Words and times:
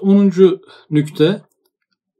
10. 0.00 0.32
nükte 0.90 1.42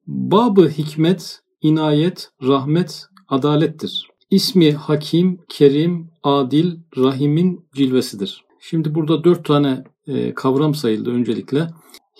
Babı 0.06 0.68
hikmet, 0.68 1.40
inayet, 1.62 2.30
rahmet, 2.42 3.06
adalettir. 3.28 4.08
İsmi 4.30 4.72
Hakim, 4.72 5.38
Kerim, 5.48 6.10
Adil, 6.22 6.76
Rahim'in 6.96 7.66
cilvesidir. 7.74 8.44
Şimdi 8.60 8.94
burada 8.94 9.24
dört 9.24 9.44
tane 9.44 9.84
e, 10.06 10.34
kavram 10.34 10.74
sayıldı 10.74 11.10
öncelikle. 11.10 11.68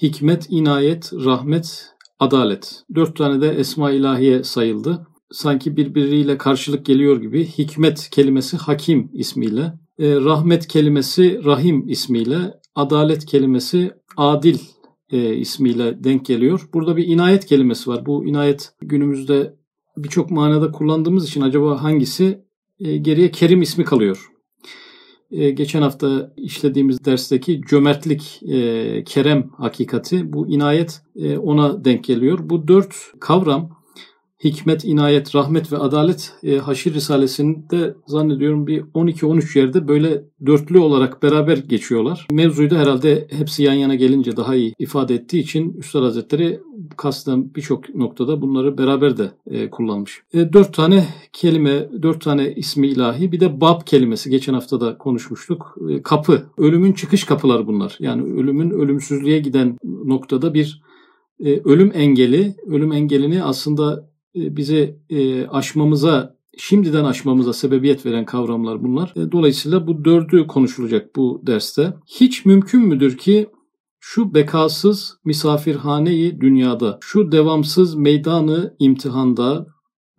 Hikmet, 0.03 0.47
inayet, 0.51 1.13
rahmet, 1.13 1.87
adalet. 2.19 2.83
Dört 2.95 3.17
tane 3.17 3.41
de 3.41 3.49
esma 3.51 3.91
ilahiye 3.91 4.45
sayıldı. 4.45 5.07
Sanki 5.31 5.77
birbiriyle 5.77 6.39
karşılık 6.39 6.87
geliyor 6.87 7.21
gibi. 7.21 7.47
Hikmet 7.47 8.11
kelimesi 8.11 8.57
Hakim 8.57 9.11
ismiyle, 9.13 9.63
e, 9.99 10.15
rahmet 10.15 10.69
kelimesi 10.69 11.45
Rahim 11.45 11.89
ismiyle, 11.89 12.55
adalet 12.75 13.27
kelimesi 13.27 13.93
Adil 14.17 14.59
e, 15.13 15.35
ismiyle 15.35 16.05
denk 16.05 16.27
geliyor. 16.27 16.69
Burada 16.75 16.97
bir 16.97 17.07
inayet 17.07 17.47
kelimesi 17.47 17.91
var. 17.91 18.07
Bu 18.07 18.27
inayet 18.27 18.73
günümüzde 18.81 19.55
birçok 19.97 20.31
manada 20.31 20.73
kullandığımız 20.73 21.29
için 21.29 21.41
acaba 21.41 21.83
hangisi 21.83 22.45
e, 22.81 22.97
geriye 22.97 23.31
Kerim 23.31 23.63
ismi 23.63 23.85
kalıyor. 23.85 24.31
E, 25.31 25.51
geçen 25.51 25.83
hafta 25.83 26.33
işlediğimiz 26.37 27.05
dersteki 27.05 27.61
cömertlik, 27.71 28.43
e, 28.43 29.05
kerem 29.05 29.51
hakikati 29.57 30.33
bu 30.33 30.49
inayet 30.49 31.03
e, 31.17 31.39
ona 31.39 31.85
denk 31.85 32.05
geliyor. 32.05 32.39
Bu 32.43 32.69
dört 32.69 32.95
kavram 33.21 33.78
hikmet, 34.45 34.85
inayet, 34.85 35.35
rahmet 35.35 35.73
ve 35.73 35.77
adalet 35.77 36.33
e, 36.43 36.57
Haşir 36.57 36.95
Risalesi'nde 36.95 37.95
zannediyorum 38.07 38.67
bir 38.67 38.83
12-13 38.83 39.59
yerde 39.59 39.89
böyle 39.89 40.25
dörtlü 40.47 40.79
olarak 40.79 41.23
beraber 41.23 41.57
geçiyorlar. 41.57 42.27
Mevzuyu 42.31 42.71
da 42.71 42.79
herhalde 42.79 43.29
hepsi 43.31 43.63
yan 43.63 43.75
yana 43.75 43.95
gelince 43.95 44.37
daha 44.37 44.55
iyi 44.55 44.75
ifade 44.79 45.15
ettiği 45.15 45.39
için 45.39 45.73
Üstad 45.73 46.03
Hazretleri 46.03 46.61
kasten 46.97 47.55
birçok 47.55 47.95
noktada 47.95 48.43
bunları 48.43 48.79
beraber 48.79 49.17
de 49.17 49.31
e, 49.47 49.71
kullanmış. 49.71 50.23
E, 50.33 50.53
dört 50.53 50.75
tane 50.75 51.07
kelime, 51.33 51.89
dört 52.03 52.21
tane 52.21 52.55
ismi 52.55 52.87
ilahi 52.87 53.33
bir 53.33 53.41
de 53.41 53.61
bab 53.61 53.81
kelimesi 53.87 54.31
geçen 54.31 54.55
hafta 54.55 54.81
da 54.81 54.99
konuşmuştuk. 54.99 55.79
E, 55.91 56.03
kapı, 56.03 56.43
ölümün 56.59 56.93
çıkış 56.93 57.25
kapıları 57.25 57.67
bunlar. 57.67 57.97
Yani 58.01 58.23
ölümün 58.23 58.71
ölümsüzlüğe 58.71 59.39
giden 59.39 59.79
noktada 59.85 60.55
bir 60.55 60.83
e, 61.41 61.61
ölüm 61.65 61.93
engeli, 61.95 62.55
ölüm 62.67 62.93
engelini 62.93 63.43
aslında 63.45 64.09
e, 64.35 64.57
bize 64.57 64.97
e, 65.11 65.47
aşmamıza, 65.47 66.37
şimdiden 66.59 67.05
aşmamıza 67.05 67.53
sebebiyet 67.53 68.07
veren 68.07 68.25
kavramlar 68.25 68.85
bunlar. 68.85 69.13
E, 69.17 69.33
dolayısıyla 69.33 69.87
bu 69.87 70.05
dördü 70.05 70.47
konuşulacak 70.47 71.17
bu 71.17 71.43
derste. 71.47 71.95
Hiç 72.07 72.45
mümkün 72.45 72.81
müdür 72.81 73.17
ki 73.17 73.49
şu 74.01 74.35
bekasız 74.35 75.19
misafirhaneyi 75.25 76.41
dünyada, 76.41 76.99
şu 77.01 77.33
devamsız 77.33 77.95
meydanı 77.95 78.77
imtihanda 78.79 79.67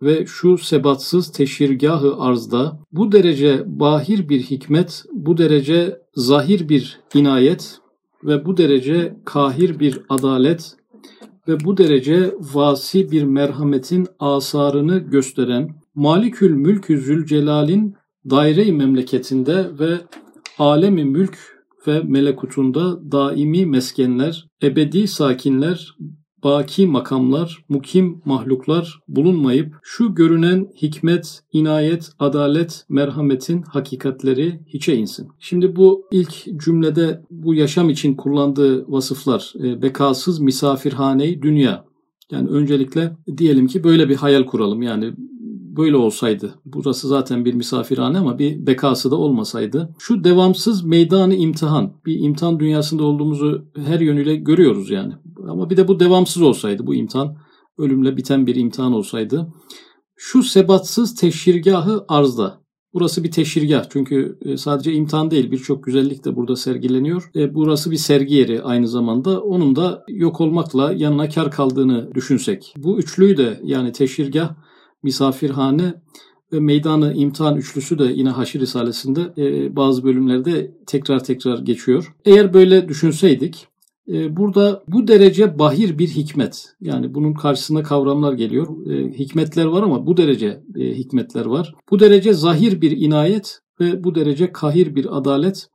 ve 0.02 0.26
şu 0.26 0.58
sebatsız 0.58 1.32
teşhirgahı 1.32 2.16
arzda 2.18 2.80
bu 2.92 3.12
derece 3.12 3.62
bahir 3.66 4.28
bir 4.28 4.42
hikmet, 4.42 5.04
bu 5.12 5.38
derece 5.38 5.98
zahir 6.14 6.68
bir 6.68 7.00
inayet 7.14 7.78
ve 8.24 8.44
bu 8.44 8.56
derece 8.56 9.16
kahir 9.24 9.80
bir 9.80 10.00
adalet 10.08 10.76
ve 11.48 11.64
bu 11.64 11.76
derece 11.76 12.34
vasi 12.40 13.10
bir 13.10 13.22
merhametin 13.22 14.06
asarını 14.18 14.98
gösteren 14.98 15.74
Malikül 15.94 16.50
Mülkü 16.50 16.98
Zülcelal'in 16.98 17.94
daire-i 18.30 18.72
memleketinde 18.72 19.78
ve 19.78 19.98
alemi 20.58 21.04
mülk 21.04 21.38
ve 21.86 22.02
melekutunda 22.02 23.12
daimi 23.12 23.66
meskenler, 23.66 24.48
ebedi 24.62 25.08
sakinler, 25.08 25.96
baki 26.44 26.86
makamlar, 26.86 27.64
mukim 27.68 28.22
mahluklar 28.24 29.00
bulunmayıp 29.08 29.74
şu 29.82 30.14
görünen 30.14 30.68
hikmet, 30.82 31.42
inayet, 31.52 32.10
adalet, 32.18 32.84
merhametin 32.88 33.62
hakikatleri 33.62 34.60
hiçe 34.66 34.96
insin. 34.96 35.28
Şimdi 35.38 35.76
bu 35.76 36.06
ilk 36.10 36.60
cümlede 36.64 37.22
bu 37.30 37.54
yaşam 37.54 37.90
için 37.90 38.14
kullandığı 38.14 38.92
vasıflar 38.92 39.52
e, 39.64 39.82
bekasız 39.82 40.40
misafirhaneyi 40.40 41.42
dünya. 41.42 41.84
Yani 42.30 42.48
öncelikle 42.48 43.16
diyelim 43.36 43.66
ki 43.66 43.84
böyle 43.84 44.08
bir 44.08 44.16
hayal 44.16 44.46
kuralım. 44.46 44.82
Yani 44.82 45.12
böyle 45.80 45.96
olsaydı, 45.96 46.54
burası 46.64 47.08
zaten 47.08 47.44
bir 47.44 47.54
misafirhane 47.54 48.18
ama 48.18 48.38
bir 48.38 48.66
bekası 48.66 49.10
da 49.10 49.16
olmasaydı, 49.16 49.94
şu 49.98 50.24
devamsız 50.24 50.84
meydanı 50.84 51.34
imtihan, 51.34 51.92
bir 52.06 52.18
imtihan 52.20 52.60
dünyasında 52.60 53.04
olduğumuzu 53.04 53.64
her 53.76 54.00
yönüyle 54.00 54.36
görüyoruz 54.36 54.90
yani. 54.90 55.12
Ama 55.48 55.70
bir 55.70 55.76
de 55.76 55.88
bu 55.88 56.00
devamsız 56.00 56.42
olsaydı, 56.42 56.86
bu 56.86 56.94
imtihan 56.94 57.36
ölümle 57.78 58.16
biten 58.16 58.46
bir 58.46 58.54
imtihan 58.54 58.92
olsaydı, 58.92 59.52
şu 60.16 60.42
sebatsız 60.42 61.14
teşhirgahı 61.14 62.04
arzda, 62.08 62.60
Burası 62.94 63.24
bir 63.24 63.30
teşhirgah 63.30 63.84
çünkü 63.90 64.38
e, 64.42 64.56
sadece 64.56 64.92
imtihan 64.92 65.30
değil 65.30 65.50
birçok 65.50 65.84
güzellik 65.84 66.24
de 66.24 66.36
burada 66.36 66.56
sergileniyor. 66.56 67.30
E, 67.36 67.54
burası 67.54 67.90
bir 67.90 67.96
sergi 67.96 68.34
yeri 68.34 68.62
aynı 68.62 68.88
zamanda. 68.88 69.40
Onun 69.40 69.76
da 69.76 70.04
yok 70.08 70.40
olmakla 70.40 70.92
yanına 70.92 71.28
kar 71.28 71.50
kaldığını 71.50 72.14
düşünsek. 72.14 72.74
Bu 72.76 72.98
üçlüyü 72.98 73.36
de 73.36 73.60
yani 73.64 73.92
teşhirgah, 73.92 74.54
misafirhane 75.02 75.94
ve 76.52 76.60
meydanı 76.60 77.14
imtihan 77.14 77.56
üçlüsü 77.56 77.98
de 77.98 78.04
yine 78.04 78.30
Haşir 78.30 78.60
Risalesi'nde 78.60 79.20
e, 79.38 79.76
bazı 79.76 80.04
bölümlerde 80.04 80.74
tekrar 80.86 81.24
tekrar 81.24 81.58
geçiyor. 81.58 82.14
Eğer 82.24 82.54
böyle 82.54 82.88
düşünseydik 82.88 83.66
e, 84.08 84.36
burada 84.36 84.82
bu 84.88 85.08
derece 85.08 85.58
bahir 85.58 85.98
bir 85.98 86.08
hikmet 86.08 86.66
yani 86.80 87.14
bunun 87.14 87.34
karşısında 87.34 87.82
kavramlar 87.82 88.32
geliyor. 88.32 88.86
E, 88.86 89.18
hikmetler 89.18 89.64
var 89.64 89.82
ama 89.82 90.06
bu 90.06 90.16
derece 90.16 90.60
e, 90.76 90.94
hikmetler 90.94 91.46
var. 91.46 91.74
Bu 91.90 92.00
derece 92.00 92.32
zahir 92.32 92.80
bir 92.80 92.90
inayet 92.90 93.58
ve 93.80 94.04
bu 94.04 94.14
derece 94.14 94.52
kahir 94.52 94.94
bir 94.94 95.18
adalet 95.18 95.68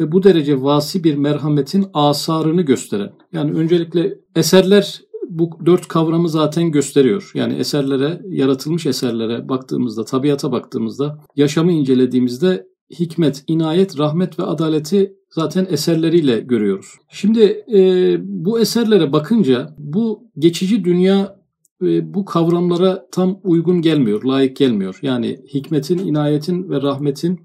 ve 0.00 0.12
bu 0.12 0.22
derece 0.22 0.62
vasi 0.62 1.04
bir 1.04 1.14
merhametin 1.14 1.86
asarını 1.94 2.62
gösteren. 2.62 3.12
Yani 3.32 3.52
öncelikle 3.52 4.14
eserler 4.36 5.00
bu 5.30 5.50
dört 5.66 5.88
kavramı 5.88 6.28
zaten 6.28 6.70
gösteriyor. 6.70 7.30
Yani 7.34 7.54
eserlere, 7.54 8.20
yaratılmış 8.28 8.86
eserlere 8.86 9.48
baktığımızda, 9.48 10.04
tabiata 10.04 10.52
baktığımızda, 10.52 11.18
yaşamı 11.36 11.72
incelediğimizde 11.72 12.66
hikmet, 12.98 13.44
inayet, 13.46 13.98
rahmet 13.98 14.38
ve 14.38 14.42
adaleti 14.42 15.12
zaten 15.30 15.66
eserleriyle 15.70 16.40
görüyoruz. 16.40 16.86
Şimdi 17.08 17.64
e, 17.74 18.16
bu 18.22 18.60
eserlere 18.60 19.12
bakınca 19.12 19.74
bu 19.78 20.24
geçici 20.38 20.84
dünya 20.84 21.40
e, 21.82 22.14
bu 22.14 22.24
kavramlara 22.24 23.06
tam 23.12 23.40
uygun 23.44 23.82
gelmiyor, 23.82 24.24
layık 24.24 24.56
gelmiyor. 24.56 24.98
Yani 25.02 25.38
hikmetin, 25.54 25.98
inayetin 25.98 26.70
ve 26.70 26.82
rahmetin 26.82 27.40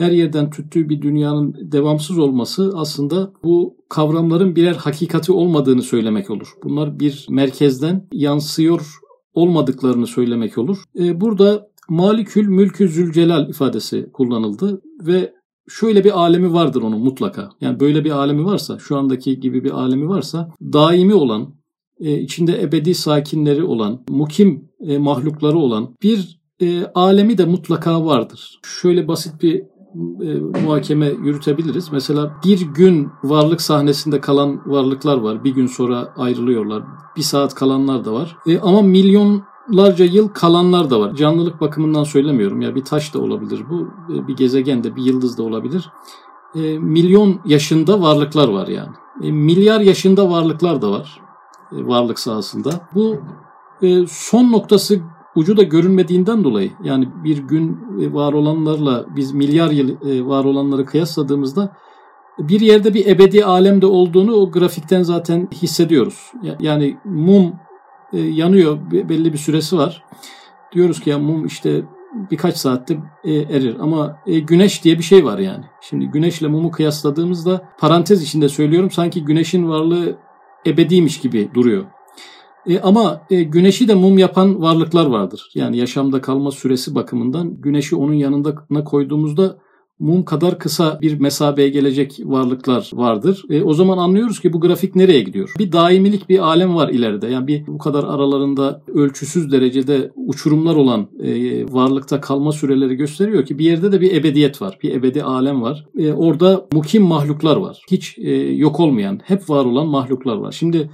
her 0.00 0.10
yerden 0.10 0.50
tüttüğü 0.50 0.88
bir 0.88 1.02
dünyanın 1.02 1.72
devamsız 1.72 2.18
olması 2.18 2.72
aslında 2.76 3.32
bu 3.44 3.76
kavramların 3.88 4.56
birer 4.56 4.74
hakikati 4.74 5.32
olmadığını 5.32 5.82
söylemek 5.82 6.30
olur. 6.30 6.54
Bunlar 6.64 7.00
bir 7.00 7.26
merkezden 7.30 8.08
yansıyor 8.12 9.00
olmadıklarını 9.34 10.06
söylemek 10.06 10.58
olur. 10.58 10.84
E, 10.98 11.20
burada 11.20 11.70
Malikül 11.88 12.48
Mülkü 12.48 12.88
Zülcelal 12.88 13.48
ifadesi 13.48 14.10
kullanıldı 14.12 14.82
ve 15.06 15.34
şöyle 15.68 16.04
bir 16.04 16.20
alemi 16.20 16.52
vardır 16.52 16.82
onun 16.82 17.00
mutlaka. 17.00 17.50
Yani 17.60 17.80
böyle 17.80 18.04
bir 18.04 18.10
alemi 18.10 18.44
varsa, 18.44 18.78
şu 18.78 18.96
andaki 18.96 19.40
gibi 19.40 19.64
bir 19.64 19.70
alemi 19.70 20.08
varsa 20.08 20.50
daimi 20.62 21.14
olan, 21.14 21.54
e, 22.00 22.20
içinde 22.20 22.62
ebedi 22.62 22.94
sakinleri 22.94 23.64
olan, 23.64 24.02
mukim 24.08 24.68
e, 24.80 24.98
mahlukları 24.98 25.58
olan 25.58 25.96
bir 26.02 26.40
alemi 26.94 27.38
de 27.38 27.44
mutlaka 27.44 28.06
vardır. 28.06 28.60
Şöyle 28.62 29.08
basit 29.08 29.42
bir 29.42 29.62
e, 29.94 30.60
muhakeme 30.64 31.06
yürütebiliriz. 31.06 31.92
Mesela 31.92 32.36
bir 32.44 32.60
gün 32.60 33.08
varlık 33.24 33.60
sahnesinde 33.60 34.20
kalan 34.20 34.60
varlıklar 34.66 35.16
var. 35.16 35.44
Bir 35.44 35.54
gün 35.54 35.66
sonra 35.66 36.14
ayrılıyorlar. 36.16 36.82
Bir 37.16 37.22
saat 37.22 37.54
kalanlar 37.54 38.04
da 38.04 38.12
var. 38.12 38.36
E, 38.46 38.60
ama 38.60 38.82
milyonlarca 38.82 40.04
yıl 40.04 40.28
kalanlar 40.28 40.90
da 40.90 41.00
var. 41.00 41.14
Canlılık 41.14 41.60
bakımından 41.60 42.04
söylemiyorum. 42.04 42.60
Ya 42.60 42.74
bir 42.74 42.84
taş 42.84 43.14
da 43.14 43.20
olabilir 43.20 43.64
bu. 43.70 43.88
E, 44.14 44.28
bir 44.28 44.36
gezegen 44.36 44.84
de 44.84 44.96
bir 44.96 45.02
yıldız 45.02 45.38
da 45.38 45.42
olabilir. 45.42 45.90
E, 46.54 46.78
milyon 46.78 47.40
yaşında 47.44 48.00
varlıklar 48.00 48.48
var 48.48 48.68
yani. 48.68 48.92
E, 49.22 49.32
milyar 49.32 49.80
yaşında 49.80 50.30
varlıklar 50.30 50.82
da 50.82 50.90
var. 50.90 51.20
E, 51.72 51.86
varlık 51.86 52.18
sahasında. 52.18 52.70
Bu 52.94 53.16
e, 53.82 54.06
son 54.06 54.52
noktası 54.52 55.00
ucu 55.36 55.56
da 55.56 55.62
görünmediğinden 55.62 56.44
dolayı 56.44 56.70
yani 56.84 57.08
bir 57.24 57.38
gün 57.38 57.78
e, 58.00 58.12
var 58.12 58.32
olanlarla 58.32 59.06
biz 59.16 59.32
milyar 59.32 59.70
yıl 59.70 60.06
e, 60.06 60.26
var 60.26 60.44
olanları 60.44 60.84
kıyasladığımızda 60.84 61.76
bir 62.38 62.60
yerde 62.60 62.94
bir 62.94 63.06
ebedi 63.06 63.44
alemde 63.44 63.86
olduğunu 63.86 64.34
o 64.34 64.50
grafikten 64.50 65.02
zaten 65.02 65.48
hissediyoruz. 65.52 66.32
Yani 66.60 66.96
mum 67.04 67.52
e, 68.12 68.18
yanıyor 68.20 68.78
belli 68.90 69.32
bir 69.32 69.38
süresi 69.38 69.78
var. 69.78 70.04
Diyoruz 70.72 71.00
ki 71.00 71.10
ya 71.10 71.18
mum 71.18 71.46
işte 71.46 71.82
birkaç 72.30 72.56
saatte 72.56 72.96
erir 73.24 73.76
ama 73.80 74.16
güneş 74.26 74.84
diye 74.84 74.98
bir 74.98 75.02
şey 75.02 75.24
var 75.24 75.38
yani. 75.38 75.64
Şimdi 75.80 76.06
güneşle 76.06 76.46
mumu 76.46 76.70
kıyasladığımızda 76.70 77.68
parantez 77.78 78.22
içinde 78.22 78.48
söylüyorum 78.48 78.90
sanki 78.90 79.24
güneşin 79.24 79.68
varlığı 79.68 80.18
ebediymiş 80.66 81.20
gibi 81.20 81.50
duruyor. 81.54 81.84
E, 82.70 82.80
ama 82.80 83.26
e, 83.30 83.42
güneşi 83.42 83.88
de 83.88 83.94
mum 83.94 84.18
yapan 84.18 84.62
varlıklar 84.62 85.06
vardır. 85.06 85.50
Yani 85.54 85.76
yaşamda 85.76 86.20
kalma 86.20 86.50
süresi 86.50 86.94
bakımından 86.94 87.60
güneşi 87.60 87.96
onun 87.96 88.14
yanına 88.14 88.84
koyduğumuzda 88.84 89.58
mum 89.98 90.24
kadar 90.24 90.58
kısa 90.58 90.98
bir 91.00 91.20
mesabeye 91.20 91.68
gelecek 91.68 92.20
varlıklar 92.24 92.90
vardır. 92.92 93.44
E, 93.50 93.62
o 93.62 93.74
zaman 93.74 93.98
anlıyoruz 93.98 94.40
ki 94.40 94.52
bu 94.52 94.60
grafik 94.60 94.96
nereye 94.96 95.20
gidiyor? 95.20 95.54
Bir 95.58 95.72
daimilik 95.72 96.28
bir 96.28 96.38
alem 96.38 96.74
var 96.74 96.88
ileride. 96.88 97.26
Yani 97.26 97.46
bir 97.46 97.66
bu 97.66 97.78
kadar 97.78 98.04
aralarında 98.04 98.82
ölçüsüz 98.94 99.52
derecede 99.52 100.12
uçurumlar 100.16 100.76
olan 100.76 101.08
e, 101.22 101.64
varlıkta 101.72 102.20
kalma 102.20 102.52
süreleri 102.52 102.94
gösteriyor 102.94 103.44
ki 103.44 103.58
bir 103.58 103.64
yerde 103.64 103.92
de 103.92 104.00
bir 104.00 104.16
ebediyet 104.16 104.62
var. 104.62 104.78
Bir 104.82 104.94
ebedi 104.94 105.22
alem 105.22 105.62
var. 105.62 105.86
E, 105.98 106.12
orada 106.12 106.66
mukim 106.72 107.02
mahluklar 107.02 107.56
var. 107.56 107.82
Hiç 107.90 108.18
e, 108.18 108.30
yok 108.36 108.80
olmayan, 108.80 109.20
hep 109.24 109.50
var 109.50 109.64
olan 109.64 109.86
mahluklar 109.86 110.36
var. 110.36 110.52
Şimdi 110.52 110.90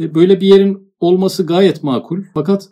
e, 0.00 0.14
böyle 0.14 0.40
bir 0.40 0.46
yerin 0.46 0.85
olması 1.00 1.46
gayet 1.46 1.82
makul. 1.82 2.22
Fakat 2.34 2.68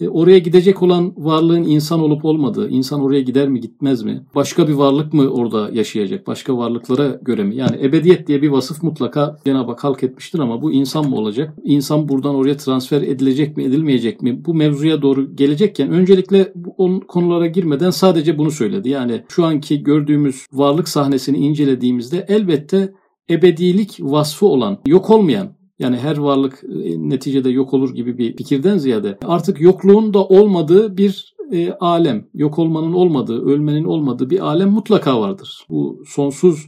e, 0.00 0.08
oraya 0.08 0.38
gidecek 0.38 0.82
olan 0.82 1.14
varlığın 1.16 1.62
insan 1.62 2.00
olup 2.00 2.24
olmadığı, 2.24 2.68
insan 2.68 3.02
oraya 3.02 3.20
gider 3.20 3.48
mi 3.48 3.60
gitmez 3.60 4.02
mi? 4.02 4.26
Başka 4.34 4.68
bir 4.68 4.72
varlık 4.72 5.12
mı 5.12 5.28
orada 5.28 5.70
yaşayacak? 5.72 6.26
Başka 6.26 6.56
varlıklara 6.58 7.18
göre 7.22 7.44
mi? 7.44 7.56
Yani 7.56 7.76
ebediyet 7.82 8.26
diye 8.26 8.42
bir 8.42 8.48
vasıf 8.48 8.82
mutlaka 8.82 9.36
Cenab-ı 9.46 9.70
Hak 9.70 9.84
halk 9.84 10.02
etmiştir 10.02 10.38
ama 10.38 10.62
bu 10.62 10.72
insan 10.72 11.08
mı 11.08 11.16
olacak? 11.16 11.54
İnsan 11.64 12.08
buradan 12.08 12.34
oraya 12.34 12.56
transfer 12.56 13.02
edilecek 13.02 13.56
mi, 13.56 13.64
edilmeyecek 13.64 14.22
mi? 14.22 14.44
Bu 14.44 14.54
mevzuya 14.54 15.02
doğru 15.02 15.36
gelecekken 15.36 15.90
öncelikle 15.90 16.52
bu 16.54 17.00
konulara 17.08 17.46
girmeden 17.46 17.90
sadece 17.90 18.38
bunu 18.38 18.50
söyledi. 18.50 18.88
Yani 18.88 19.24
şu 19.28 19.44
anki 19.44 19.82
gördüğümüz 19.82 20.46
varlık 20.52 20.88
sahnesini 20.88 21.36
incelediğimizde 21.36 22.24
elbette 22.28 22.92
ebedilik 23.30 23.98
vasfı 24.00 24.46
olan, 24.46 24.78
yok 24.86 25.10
olmayan, 25.10 25.56
yani 25.78 25.96
her 25.96 26.16
varlık 26.16 26.64
e, 26.64 27.08
neticede 27.08 27.50
yok 27.50 27.74
olur 27.74 27.94
gibi 27.94 28.18
bir 28.18 28.36
fikirden 28.36 28.78
ziyade 28.78 29.18
artık 29.24 29.60
yokluğun 29.60 30.14
da 30.14 30.24
olmadığı 30.24 30.96
bir 30.96 31.34
e, 31.52 31.72
alem, 31.72 32.28
yok 32.34 32.58
olmanın 32.58 32.92
olmadığı, 32.92 33.44
ölmenin 33.44 33.84
olmadığı 33.84 34.30
bir 34.30 34.40
alem 34.40 34.70
mutlaka 34.70 35.20
vardır. 35.20 35.66
Bu 35.68 36.02
sonsuz 36.06 36.66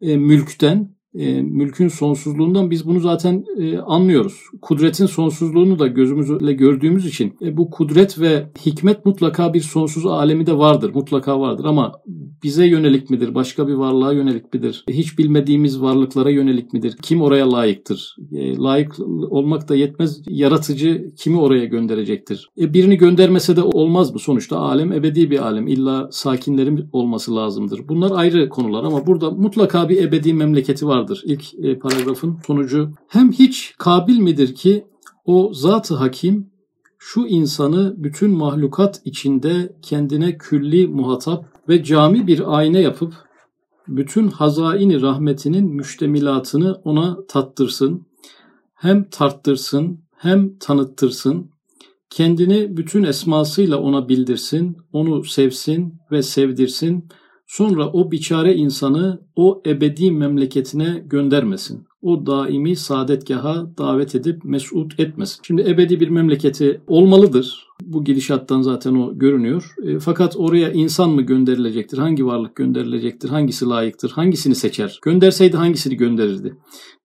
e, 0.00 0.16
mülkten 0.16 0.98
e, 1.14 1.42
mülkün 1.42 1.88
sonsuzluğundan 1.88 2.70
biz 2.70 2.86
bunu 2.86 3.00
zaten 3.00 3.44
e, 3.58 3.78
anlıyoruz. 3.78 4.40
Kudretin 4.62 5.06
sonsuzluğunu 5.06 5.78
da 5.78 5.86
gözümüzle 5.86 6.52
gördüğümüz 6.52 7.06
için 7.06 7.36
e, 7.42 7.56
bu 7.56 7.70
kudret 7.70 8.20
ve 8.20 8.46
hikmet 8.66 9.06
mutlaka 9.06 9.54
bir 9.54 9.60
sonsuz 9.60 10.06
alemi 10.06 10.46
de 10.46 10.58
vardır. 10.58 10.94
Mutlaka 10.94 11.40
vardır 11.40 11.64
ama 11.64 11.92
bize 12.42 12.66
yönelik 12.66 13.10
midir? 13.10 13.34
Başka 13.34 13.68
bir 13.68 13.72
varlığa 13.72 14.12
yönelik 14.12 14.54
midir? 14.54 14.84
Hiç 14.90 15.18
bilmediğimiz 15.18 15.82
varlıklara 15.82 16.30
yönelik 16.30 16.72
midir? 16.72 16.96
Kim 17.02 17.22
oraya 17.22 17.52
layıktır? 17.52 18.16
E, 18.32 18.56
layık 18.56 19.00
olmak 19.30 19.68
da 19.68 19.74
yetmez. 19.74 20.22
Yaratıcı 20.28 21.12
kimi 21.16 21.40
oraya 21.40 21.64
gönderecektir? 21.64 22.50
E, 22.60 22.74
birini 22.74 22.96
göndermese 22.96 23.56
de 23.56 23.62
olmaz 23.62 24.12
mı? 24.12 24.18
Sonuçta 24.18 24.58
alem 24.58 24.92
ebedi 24.92 25.30
bir 25.30 25.38
alem. 25.38 25.66
İlla 25.66 26.08
sakinlerin 26.12 26.88
olması 26.92 27.36
lazımdır. 27.36 27.88
Bunlar 27.88 28.10
ayrı 28.14 28.48
konular 28.48 28.84
ama 28.84 29.06
burada 29.06 29.30
mutlaka 29.30 29.88
bir 29.88 30.02
ebedi 30.02 30.34
memleketi 30.34 30.86
vardır 30.86 31.22
ilk 31.24 31.54
e, 31.54 31.78
paragrafın 31.78 32.38
sonucu. 32.46 32.90
Hem 33.08 33.32
hiç 33.32 33.74
kabil 33.78 34.18
midir 34.18 34.54
ki 34.54 34.84
o 35.24 35.50
zat-ı 35.54 35.94
hakim 35.94 36.50
şu 36.98 37.26
insanı 37.26 37.94
bütün 37.98 38.30
mahlukat 38.30 39.00
içinde 39.04 39.76
kendine 39.82 40.38
külli 40.38 40.86
muhatap 40.86 41.57
ve 41.68 41.84
cami 41.84 42.26
bir 42.26 42.58
ayna 42.58 42.78
yapıp 42.78 43.14
bütün 43.88 44.28
hazaini 44.28 45.02
rahmetinin 45.02 45.74
müştemilatını 45.74 46.74
ona 46.84 47.18
tattırsın, 47.28 48.06
hem 48.74 49.10
tarttırsın 49.10 50.00
hem 50.16 50.58
tanıttırsın, 50.58 51.50
kendini 52.10 52.76
bütün 52.76 53.02
esmasıyla 53.02 53.78
ona 53.78 54.08
bildirsin, 54.08 54.76
onu 54.92 55.24
sevsin 55.24 55.94
ve 56.10 56.22
sevdirsin, 56.22 57.08
Sonra 57.48 57.92
o 57.92 58.10
biçare 58.10 58.54
insanı 58.54 59.20
o 59.36 59.62
ebedi 59.66 60.10
memleketine 60.10 61.04
göndermesin. 61.06 61.86
O 62.02 62.26
daimi 62.26 62.76
saadetgaha 62.76 63.78
davet 63.78 64.14
edip 64.14 64.44
mesut 64.44 65.00
etmesin. 65.00 65.42
Şimdi 65.42 65.62
ebedi 65.62 66.00
bir 66.00 66.08
memleketi 66.08 66.80
olmalıdır. 66.86 67.67
Bu 67.82 68.04
gidişattan 68.04 68.62
zaten 68.62 68.94
o 68.94 69.18
görünüyor. 69.18 69.74
E, 69.84 69.98
fakat 69.98 70.36
oraya 70.36 70.72
insan 70.72 71.10
mı 71.10 71.22
gönderilecektir? 71.22 71.98
Hangi 71.98 72.26
varlık 72.26 72.56
gönderilecektir? 72.56 73.28
Hangisi 73.28 73.66
layıktır? 73.66 74.10
Hangisini 74.10 74.54
seçer? 74.54 74.98
Gönderseydi 75.02 75.56
hangisini 75.56 75.96
gönderirdi? 75.96 76.56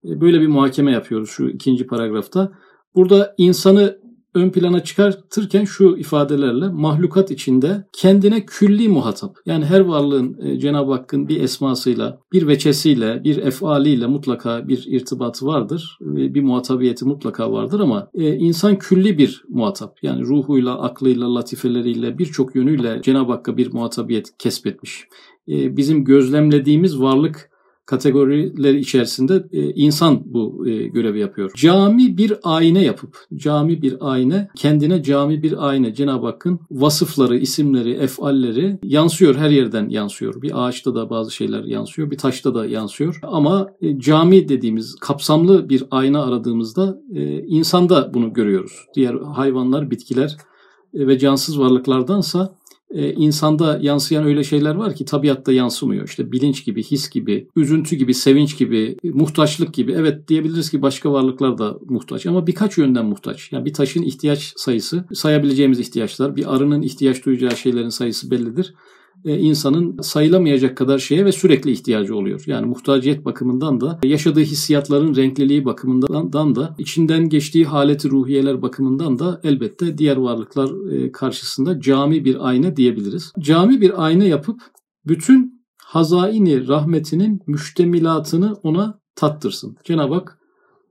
E, 0.05 0.21
böyle 0.21 0.41
bir 0.41 0.47
muhakeme 0.47 0.91
yapıyoruz 0.91 1.29
şu 1.29 1.47
ikinci 1.47 1.87
paragrafta. 1.87 2.51
Burada 2.95 3.35
insanı 3.37 4.02
ön 4.35 4.49
plana 4.49 4.83
çıkartırken 4.83 5.65
şu 5.65 5.97
ifadelerle 5.97 6.67
mahlukat 6.69 7.31
içinde 7.31 7.87
kendine 7.93 8.45
külli 8.45 8.89
muhatap. 8.89 9.37
Yani 9.45 9.65
her 9.65 9.79
varlığın 9.79 10.37
e, 10.41 10.59
Cenab-ı 10.59 10.91
Hakk'ın 10.91 11.27
bir 11.27 11.41
esmasıyla, 11.41 12.19
bir 12.31 12.47
veçesiyle, 12.47 13.23
bir 13.23 13.37
efaliyle 13.37 14.07
mutlaka 14.07 14.67
bir 14.67 14.85
irtibatı 14.87 15.45
vardır. 15.45 15.97
Bir 16.01 16.41
muhatabiyeti 16.41 17.05
mutlaka 17.05 17.51
vardır 17.51 17.79
ama 17.79 18.09
e, 18.13 18.35
insan 18.35 18.77
külli 18.77 19.17
bir 19.17 19.43
muhatap. 19.49 19.97
Yani 20.01 20.21
ruhuyla, 20.21 20.81
aklıyla, 20.81 21.35
latifeleriyle 21.35 22.17
birçok 22.17 22.55
yönüyle 22.55 23.01
Cenab-ı 23.01 23.31
Hakk'a 23.31 23.57
bir 23.57 23.73
muhatabiyet 23.73 24.37
kesbetmiş. 24.37 25.07
E, 25.47 25.77
bizim 25.77 26.03
gözlemlediğimiz 26.03 27.01
varlık 27.01 27.52
kategoriler 27.85 28.73
içerisinde 28.73 29.47
e, 29.51 29.69
insan 29.73 30.21
bu 30.25 30.67
e, 30.67 30.87
görevi 30.87 31.19
yapıyor. 31.19 31.51
Cami 31.55 32.17
bir 32.17 32.33
ayna 32.43 32.79
yapıp, 32.79 33.17
cami 33.35 33.81
bir 33.81 33.97
ayna, 33.99 34.47
kendine 34.55 35.03
cami 35.03 35.43
bir 35.43 35.67
ayna 35.67 35.93
Cenab-ı 35.93 36.25
Hakk'ın 36.25 36.59
vasıfları, 36.71 37.37
isimleri, 37.37 37.91
efalleri 37.91 38.79
yansıyor, 38.83 39.35
her 39.35 39.49
yerden 39.49 39.89
yansıyor. 39.89 40.41
Bir 40.41 40.65
ağaçta 40.65 40.95
da 40.95 41.09
bazı 41.09 41.31
şeyler 41.31 41.63
yansıyor, 41.63 42.11
bir 42.11 42.17
taşta 42.17 42.55
da 42.55 42.65
yansıyor. 42.65 43.19
Ama 43.23 43.67
e, 43.81 43.99
cami 43.99 44.49
dediğimiz 44.49 44.95
kapsamlı 44.95 45.69
bir 45.69 45.83
ayna 45.91 46.23
aradığımızda 46.23 46.99
e, 47.15 47.39
insanda 47.39 48.13
bunu 48.13 48.33
görüyoruz. 48.33 48.85
Diğer 48.95 49.13
hayvanlar, 49.13 49.91
bitkiler 49.91 50.37
ve 50.93 51.19
cansız 51.19 51.59
varlıklardansa 51.59 52.55
e, 52.93 53.13
insanda 53.13 53.79
yansıyan 53.81 54.25
öyle 54.25 54.43
şeyler 54.43 54.75
var 54.75 54.95
ki 54.95 55.05
tabiatta 55.05 55.51
yansımıyor. 55.51 56.07
İşte 56.07 56.31
bilinç 56.31 56.65
gibi, 56.65 56.83
his 56.83 57.09
gibi, 57.09 57.47
üzüntü 57.55 57.95
gibi, 57.95 58.13
sevinç 58.13 58.57
gibi, 58.57 58.97
muhtaçlık 59.03 59.73
gibi. 59.73 59.91
Evet 59.91 60.27
diyebiliriz 60.27 60.71
ki 60.71 60.81
başka 60.81 61.11
varlıklar 61.11 61.57
da 61.57 61.77
muhtaç 61.85 62.25
ama 62.25 62.47
birkaç 62.47 62.77
yönden 62.77 63.05
muhtaç. 63.05 63.51
Yani 63.51 63.65
bir 63.65 63.73
taşın 63.73 64.03
ihtiyaç 64.03 64.53
sayısı, 64.55 65.05
sayabileceğimiz 65.13 65.79
ihtiyaçlar, 65.79 66.35
bir 66.35 66.55
arının 66.55 66.81
ihtiyaç 66.81 67.25
duyacağı 67.25 67.57
şeylerin 67.57 67.89
sayısı 67.89 68.31
bellidir 68.31 68.73
e, 68.75 68.75
insanın 69.25 70.01
sayılamayacak 70.01 70.77
kadar 70.77 70.99
şeye 70.99 71.25
ve 71.25 71.31
sürekli 71.31 71.71
ihtiyacı 71.71 72.15
oluyor. 72.15 72.43
Yani 72.47 72.65
muhtaciyet 72.65 73.25
bakımından 73.25 73.81
da 73.81 73.99
yaşadığı 74.03 74.39
hissiyatların 74.39 75.15
renkliliği 75.15 75.65
bakımından 75.65 76.55
da 76.55 76.75
içinden 76.77 77.29
geçtiği 77.29 77.65
haleti 77.65 78.09
ruhiyeler 78.09 78.61
bakımından 78.61 79.19
da 79.19 79.41
elbette 79.43 79.97
diğer 79.97 80.17
varlıklar 80.17 80.91
e, 80.91 81.11
karşısında 81.11 81.79
cami 81.79 82.25
bir 82.25 82.47
ayna 82.47 82.75
diyebiliriz. 82.75 83.33
Cami 83.39 83.81
bir 83.81 84.05
ayna 84.05 84.23
yapıp 84.23 84.61
bütün 85.05 85.63
hazaini 85.83 86.67
rahmetinin 86.67 87.41
müştemilatını 87.47 88.53
ona 88.63 88.99
tattırsın. 89.15 89.77
Cenab-ı 89.83 90.13
Hak 90.13 90.39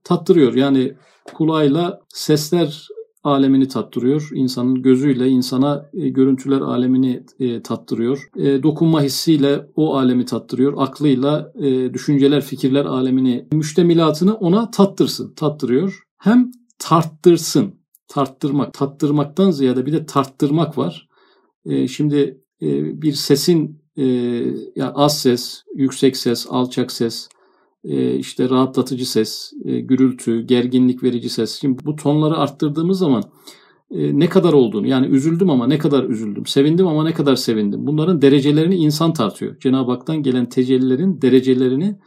tattırıyor. 0.05 0.55
Yani 0.55 0.95
kulağıyla 1.35 2.01
sesler 2.09 2.89
alemini 3.25 3.69
tattırıyor. 3.69 4.29
İnsanın 4.35 4.83
gözüyle 4.83 5.29
insana 5.29 5.91
e, 5.95 6.09
görüntüler 6.09 6.61
alemini 6.61 7.25
e, 7.41 7.63
tattırıyor. 7.63 8.31
E, 8.37 8.63
dokunma 8.63 9.03
hissiyle 9.03 9.67
o 9.77 9.97
alemi 9.97 10.25
tattırıyor. 10.25 10.75
Aklıyla 10.77 11.53
e, 11.59 11.95
düşünceler, 11.95 12.41
fikirler 12.41 12.85
alemini, 12.85 13.49
müştemilatını 13.53 14.35
ona 14.35 14.71
tattırsın, 14.71 15.35
tattırıyor. 15.35 16.03
Hem 16.19 16.51
tarttırsın, 16.79 17.75
tarttırmak. 18.09 18.75
Tattırmaktan 18.75 19.51
ziyade 19.51 19.87
bir 19.87 19.93
de 19.93 20.07
tarttırmak 20.07 20.79
var. 20.79 21.09
E, 21.65 21.89
şimdi 21.89 22.41
e, 22.63 23.03
bir 23.03 23.13
sesin 23.13 23.83
e, 23.97 24.05
ya 24.77 24.93
az 24.95 25.21
ses, 25.21 25.63
yüksek 25.75 26.17
ses, 26.17 26.47
alçak 26.51 26.93
ses, 26.93 27.29
işte 28.19 28.51
rahatlatıcı 28.51 29.11
ses, 29.11 29.53
e, 29.65 29.81
gürültü, 29.81 30.43
gerginlik 30.43 31.03
verici 31.03 31.29
ses. 31.29 31.61
Şimdi 31.61 31.85
bu 31.85 31.97
tonları 31.97 32.37
arttırdığımız 32.37 32.99
zaman 32.99 33.23
e, 33.91 34.19
ne 34.19 34.29
kadar 34.29 34.53
olduğunu 34.53 34.87
yani 34.87 35.07
üzüldüm 35.07 35.51
ama 35.51 35.67
ne 35.67 35.79
kadar 35.79 36.05
üzüldüm, 36.05 36.47
sevindim 36.47 36.87
ama 36.87 37.05
ne 37.05 37.13
kadar 37.13 37.37
sevindim. 37.37 37.87
Bunların 37.87 38.23
derecelerini 38.23 38.77
insan 38.77 39.13
tartıyor. 39.13 39.59
Cenab-ı 39.61 39.91
Hak'tan 39.91 40.23
gelen 40.23 40.49
tecellilerin 40.49 41.23
derecelerini 41.23 41.99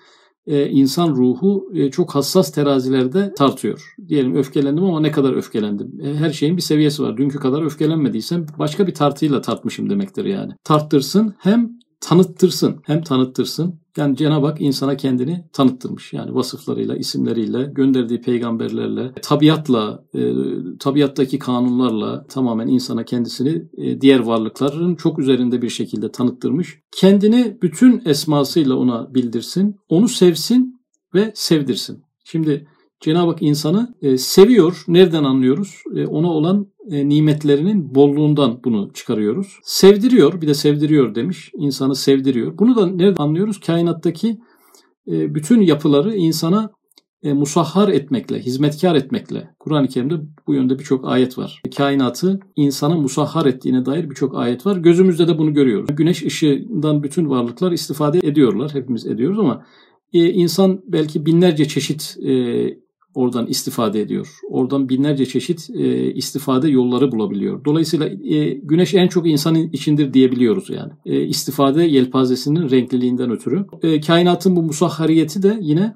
insan 0.69 1.09
ruhu 1.09 1.73
çok 1.91 2.15
hassas 2.15 2.51
terazilerde 2.51 3.33
tartıyor. 3.37 3.95
Diyelim 4.07 4.35
öfkelendim 4.35 4.83
ama 4.83 4.99
ne 4.99 5.11
kadar 5.11 5.33
öfkelendim. 5.33 5.91
Her 6.03 6.29
şeyin 6.29 6.57
bir 6.57 6.61
seviyesi 6.61 7.03
var. 7.03 7.17
Dünkü 7.17 7.39
kadar 7.39 7.61
öfkelenmediysem 7.61 8.45
başka 8.59 8.87
bir 8.87 8.93
tartıyla 8.93 9.41
tartmışım 9.41 9.89
demektir 9.89 10.25
yani. 10.25 10.53
Tarttırsın 10.63 11.35
hem 11.39 11.71
tanıttırsın. 12.05 12.81
Hem 12.83 13.01
tanıttırsın. 13.01 13.79
Yani 13.97 14.15
Cenab-ı 14.15 14.45
Hak 14.45 14.61
insana 14.61 14.97
kendini 14.97 15.45
tanıttırmış. 15.53 16.13
Yani 16.13 16.35
vasıflarıyla, 16.35 16.95
isimleriyle, 16.95 17.63
gönderdiği 17.63 18.21
peygamberlerle, 18.21 19.13
tabiatla, 19.21 20.03
e, 20.15 20.33
tabiattaki 20.79 21.39
kanunlarla 21.39 22.25
tamamen 22.27 22.67
insana 22.67 23.05
kendisini 23.05 23.65
e, 23.77 24.01
diğer 24.01 24.19
varlıkların 24.19 24.95
çok 24.95 25.19
üzerinde 25.19 25.61
bir 25.61 25.69
şekilde 25.69 26.11
tanıttırmış. 26.11 26.79
Kendini 26.91 27.57
bütün 27.61 28.01
esmasıyla 28.05 28.75
ona 28.75 29.13
bildirsin, 29.13 29.75
onu 29.89 30.07
sevsin 30.07 30.81
ve 31.13 31.31
sevdirsin. 31.35 32.03
Şimdi 32.23 32.67
Cenab-ı 32.99 33.31
Hak 33.31 33.41
insanı 33.41 33.95
e, 34.01 34.17
seviyor. 34.17 34.83
Nereden 34.87 35.23
anlıyoruz? 35.23 35.83
E, 35.95 36.05
ona 36.05 36.31
olan 36.31 36.67
e, 36.91 37.09
nimetlerinin 37.09 37.95
bolluğundan 37.95 38.59
bunu 38.63 38.93
çıkarıyoruz. 38.93 39.59
Sevdiriyor, 39.63 40.41
bir 40.41 40.47
de 40.47 40.53
sevdiriyor 40.53 41.15
demiş. 41.15 41.51
İnsanı 41.57 41.95
sevdiriyor. 41.95 42.57
Bunu 42.57 42.75
da 42.75 42.87
nereden 42.87 43.23
anlıyoruz? 43.23 43.59
Kainattaki 43.59 44.37
bütün 45.07 45.61
yapıları 45.61 46.15
insana 46.15 46.71
musahhar 47.23 47.89
etmekle, 47.89 48.39
hizmetkar 48.39 48.95
etmekle. 48.95 49.49
Kur'an-ı 49.59 49.87
Kerim'de 49.87 50.15
bu 50.47 50.53
yönde 50.53 50.79
birçok 50.79 51.07
ayet 51.07 51.37
var. 51.37 51.61
Kainatı 51.77 52.39
insana 52.55 52.95
musahhar 52.95 53.45
ettiğine 53.45 53.85
dair 53.85 54.09
birçok 54.09 54.37
ayet 54.37 54.65
var. 54.65 54.77
Gözümüzde 54.77 55.27
de 55.27 55.37
bunu 55.37 55.53
görüyoruz. 55.53 55.95
Güneş 55.95 56.25
ışığından 56.25 57.03
bütün 57.03 57.29
varlıklar 57.29 57.71
istifade 57.71 58.19
ediyorlar. 58.23 58.73
Hepimiz 58.73 59.07
ediyoruz 59.07 59.39
ama 59.39 59.65
insan 60.13 60.81
belki 60.87 61.25
binlerce 61.25 61.67
çeşit 61.67 62.17
oradan 63.15 63.47
istifade 63.47 64.01
ediyor. 64.01 64.27
Oradan 64.49 64.89
binlerce 64.89 65.25
çeşit 65.25 65.69
e, 65.69 66.13
istifade 66.13 66.69
yolları 66.69 67.11
bulabiliyor. 67.11 67.65
Dolayısıyla 67.65 68.07
e, 68.07 68.53
güneş 68.53 68.93
en 68.93 69.07
çok 69.07 69.27
insanın 69.27 69.69
içindir 69.73 70.13
diyebiliyoruz 70.13 70.69
yani. 70.69 70.91
E, 71.05 71.21
istifade 71.21 71.83
yelpazesinin 71.83 72.69
renkliliğinden 72.69 73.31
ötürü. 73.31 73.65
E, 73.83 74.01
kainatın 74.01 74.55
bu 74.55 74.61
musahhariyeti 74.61 75.43
de 75.43 75.57
yine 75.61 75.95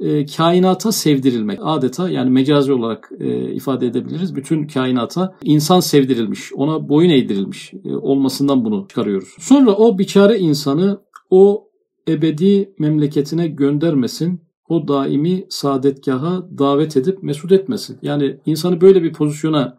e, 0.00 0.26
kainata 0.26 0.92
sevdirilmek. 0.92 1.58
Adeta 1.62 2.10
yani 2.10 2.30
mecazi 2.30 2.72
olarak 2.72 3.10
e, 3.20 3.54
ifade 3.54 3.86
edebiliriz. 3.86 4.36
Bütün 4.36 4.66
kainata 4.66 5.36
insan 5.42 5.80
sevdirilmiş, 5.80 6.52
ona 6.52 6.88
boyun 6.88 7.10
eğdirilmiş 7.10 7.72
e, 7.84 7.94
olmasından 7.96 8.64
bunu 8.64 8.86
çıkarıyoruz. 8.88 9.28
Sonra 9.38 9.72
o 9.72 9.98
biçare 9.98 10.38
insanı 10.38 11.00
o 11.30 11.68
ebedi 12.08 12.74
memleketine 12.78 13.48
göndermesin 13.48 14.40
o 14.68 14.88
daimi 14.88 15.46
saadetgaha 15.48 16.48
davet 16.58 16.96
edip 16.96 17.22
mesut 17.22 17.52
etmesin. 17.52 17.98
Yani 18.02 18.40
insanı 18.46 18.80
böyle 18.80 19.02
bir 19.02 19.12
pozisyona 19.12 19.78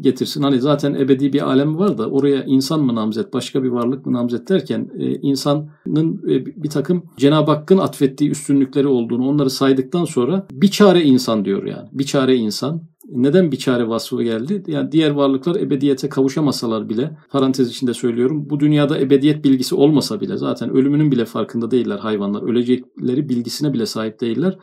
getirsin. 0.00 0.42
Hani 0.42 0.60
zaten 0.60 0.94
ebedi 0.94 1.32
bir 1.32 1.48
alem 1.48 1.78
var 1.78 1.98
da 1.98 2.10
oraya 2.10 2.44
insan 2.44 2.80
mı 2.80 2.94
namzet, 2.94 3.32
başka 3.32 3.62
bir 3.62 3.68
varlık 3.68 4.06
mı 4.06 4.12
namzet 4.12 4.48
derken 4.48 4.90
e, 4.98 5.14
insanın 5.14 6.22
e, 6.28 6.46
bir 6.46 6.70
takım 6.70 7.02
Cenab-ı 7.16 7.50
Hakk'ın 7.50 7.78
atfettiği 7.78 8.30
üstünlükleri 8.30 8.86
olduğunu 8.86 9.28
onları 9.28 9.50
saydıktan 9.50 10.04
sonra 10.04 10.46
bir 10.52 10.68
çare 10.68 11.02
insan 11.02 11.44
diyor 11.44 11.64
yani. 11.64 11.88
Bir 11.92 12.04
çare 12.04 12.36
insan 12.36 12.82
neden 13.10 13.52
bir 13.52 13.56
çare 13.56 13.88
vasfı 13.88 14.22
geldi? 14.22 14.62
Yani 14.66 14.92
diğer 14.92 15.10
varlıklar 15.10 15.56
ebediyete 15.56 16.08
kavuşamasalar 16.08 16.88
bile, 16.88 17.16
parantez 17.30 17.70
içinde 17.70 17.94
söylüyorum, 17.94 18.50
bu 18.50 18.60
dünyada 18.60 18.98
ebediyet 18.98 19.44
bilgisi 19.44 19.74
olmasa 19.74 20.20
bile 20.20 20.36
zaten 20.36 20.70
ölümünün 20.70 21.12
bile 21.12 21.24
farkında 21.24 21.70
değiller 21.70 21.98
hayvanlar. 21.98 22.42
Ölecekleri 22.42 23.28
bilgisine 23.28 23.72
bile 23.72 23.86
sahip 23.86 24.20
değiller. 24.20 24.58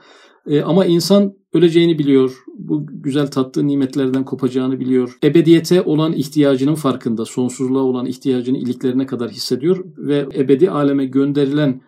E, 0.48 0.62
ama 0.62 0.86
insan 0.86 1.34
öleceğini 1.54 2.00
biliyor. 2.00 2.44
Bu 2.58 2.86
güzel 2.90 3.28
tatlı 3.28 3.68
nimetlerden 3.68 4.26
kopacağını 4.26 4.80
biliyor. 4.80 5.18
Ebediyete 5.24 5.82
olan 5.82 6.14
ihtiyacının 6.14 6.76
farkında. 6.76 7.26
Sonsuzluğa 7.26 7.84
olan 7.84 8.06
ihtiyacını 8.06 8.58
iliklerine 8.58 9.06
kadar 9.06 9.32
hissediyor. 9.32 9.86
Ve 9.98 10.26
ebedi 10.36 10.72
aleme 10.72 11.06
gönderilen 11.06 11.82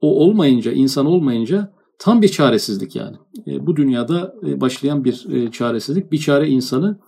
o 0.00 0.24
olmayınca, 0.24 0.72
insan 0.72 1.06
olmayınca 1.06 1.74
Tam 1.98 2.22
bir 2.22 2.28
çaresizlik 2.28 2.96
yani. 2.96 3.16
E, 3.46 3.66
bu 3.66 3.76
dünyada 3.76 4.34
e, 4.46 4.60
başlayan 4.60 5.04
bir 5.04 5.26
e, 5.30 5.50
çaresizlik. 5.50 6.12
Bir 6.12 6.18
çare 6.18 6.48
insanı 6.48 6.98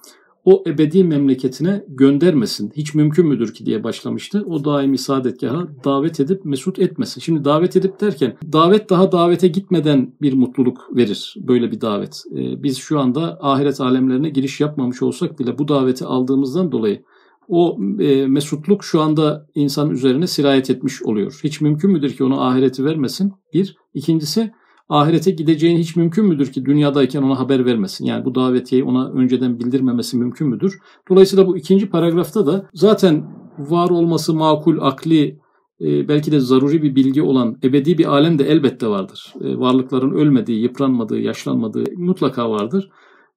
o 0.46 0.64
ebedi 0.66 1.04
memleketine 1.04 1.84
göndermesin. 1.88 2.72
Hiç 2.76 2.94
mümkün 2.94 3.26
müdür 3.26 3.54
ki 3.54 3.66
diye 3.66 3.84
başlamıştı. 3.84 4.44
O 4.46 4.64
daimi 4.64 4.98
saadetgaha 4.98 5.68
davet 5.84 6.20
edip 6.20 6.44
mesut 6.44 6.78
etmesin. 6.78 7.20
Şimdi 7.20 7.44
davet 7.44 7.76
edip 7.76 8.00
derken 8.00 8.36
davet 8.52 8.90
daha 8.90 9.12
davete 9.12 9.48
gitmeden 9.48 10.14
bir 10.22 10.32
mutluluk 10.32 10.96
verir 10.96 11.34
böyle 11.36 11.70
bir 11.72 11.80
davet. 11.80 12.24
Biz 12.32 12.78
şu 12.78 13.00
anda 13.00 13.38
ahiret 13.40 13.80
alemlerine 13.80 14.28
giriş 14.28 14.60
yapmamış 14.60 15.02
olsak 15.02 15.38
bile 15.38 15.58
bu 15.58 15.68
daveti 15.68 16.04
aldığımızdan 16.04 16.72
dolayı 16.72 17.02
o 17.48 17.78
e, 18.00 18.26
mesutluk 18.26 18.84
şu 18.84 19.00
anda 19.00 19.46
insanın 19.54 19.90
üzerine 19.90 20.26
sirayet 20.26 20.70
etmiş 20.70 21.02
oluyor. 21.02 21.40
Hiç 21.44 21.60
mümkün 21.60 21.90
müdür 21.90 22.10
ki 22.10 22.24
onu 22.24 22.42
ahireti 22.42 22.84
vermesin? 22.84 23.32
Bir. 23.54 23.76
İkincisi 23.94 24.52
ahirete 24.88 25.30
gideceğin 25.30 25.78
hiç 25.78 25.96
mümkün 25.96 26.24
müdür 26.24 26.52
ki 26.52 26.64
dünyadayken 26.64 27.22
ona 27.22 27.38
haber 27.38 27.66
vermesin? 27.66 28.04
Yani 28.04 28.24
bu 28.24 28.34
davetiyeyi 28.34 28.84
ona 28.84 29.10
önceden 29.10 29.58
bildirmemesi 29.58 30.16
mümkün 30.16 30.48
müdür? 30.48 30.78
Dolayısıyla 31.10 31.46
bu 31.46 31.56
ikinci 31.56 31.90
paragrafta 31.90 32.46
da 32.46 32.68
zaten 32.74 33.24
var 33.58 33.90
olması 33.90 34.34
makul, 34.34 34.78
akli, 34.80 35.38
e, 35.80 36.08
belki 36.08 36.32
de 36.32 36.40
zaruri 36.40 36.82
bir 36.82 36.96
bilgi 36.96 37.22
olan 37.22 37.58
ebedi 37.64 37.98
bir 37.98 38.06
alem 38.06 38.38
de 38.38 38.44
elbette 38.44 38.88
vardır. 38.88 39.34
E, 39.40 39.58
varlıkların 39.58 40.10
ölmediği, 40.10 40.62
yıpranmadığı, 40.62 41.18
yaşlanmadığı 41.18 41.84
mutlaka 41.96 42.50
vardır. 42.50 42.90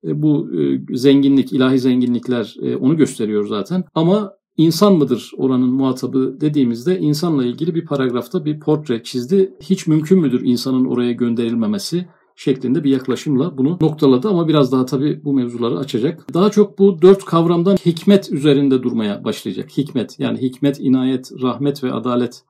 E, 0.04 0.22
bu 0.22 0.50
zenginlik, 0.90 1.54
ilahi 1.54 1.80
zenginlikler 1.80 2.56
onu 2.80 2.98
gösteriyor 2.98 3.48
zaten. 3.48 3.84
Ama 3.96 4.39
İnsan 4.60 4.94
mıdır 4.94 5.32
oranın 5.38 5.70
muhatabı 5.70 6.38
dediğimizde 6.42 7.00
insanla 7.00 7.46
ilgili 7.46 7.76
bir 7.76 7.86
paragrafta 7.86 8.46
bir 8.46 8.60
portre 8.60 9.04
çizdi. 9.04 9.54
Hiç 9.62 9.88
mümkün 9.88 10.20
müdür 10.20 10.42
insanın 10.46 10.86
oraya 10.86 11.12
gönderilmemesi 11.12 12.08
şeklinde 12.36 12.84
bir 12.84 12.90
yaklaşımla 12.90 13.58
bunu 13.58 13.78
noktaladı 13.82 14.30
ama 14.30 14.48
biraz 14.48 14.72
daha 14.72 14.86
tabii 14.86 15.24
bu 15.24 15.34
mevzuları 15.34 15.78
açacak. 15.78 16.34
Daha 16.34 16.52
çok 16.52 16.80
bu 16.80 17.02
dört 17.02 17.26
kavramdan 17.26 17.76
hikmet 17.76 18.32
üzerinde 18.32 18.84
durmaya 18.84 19.24
başlayacak. 19.24 19.78
Hikmet 19.78 20.20
yani 20.20 20.42
hikmet, 20.42 20.80
inayet, 20.80 21.32
rahmet 21.42 21.84
ve 21.84 21.94
adalet 21.94 22.44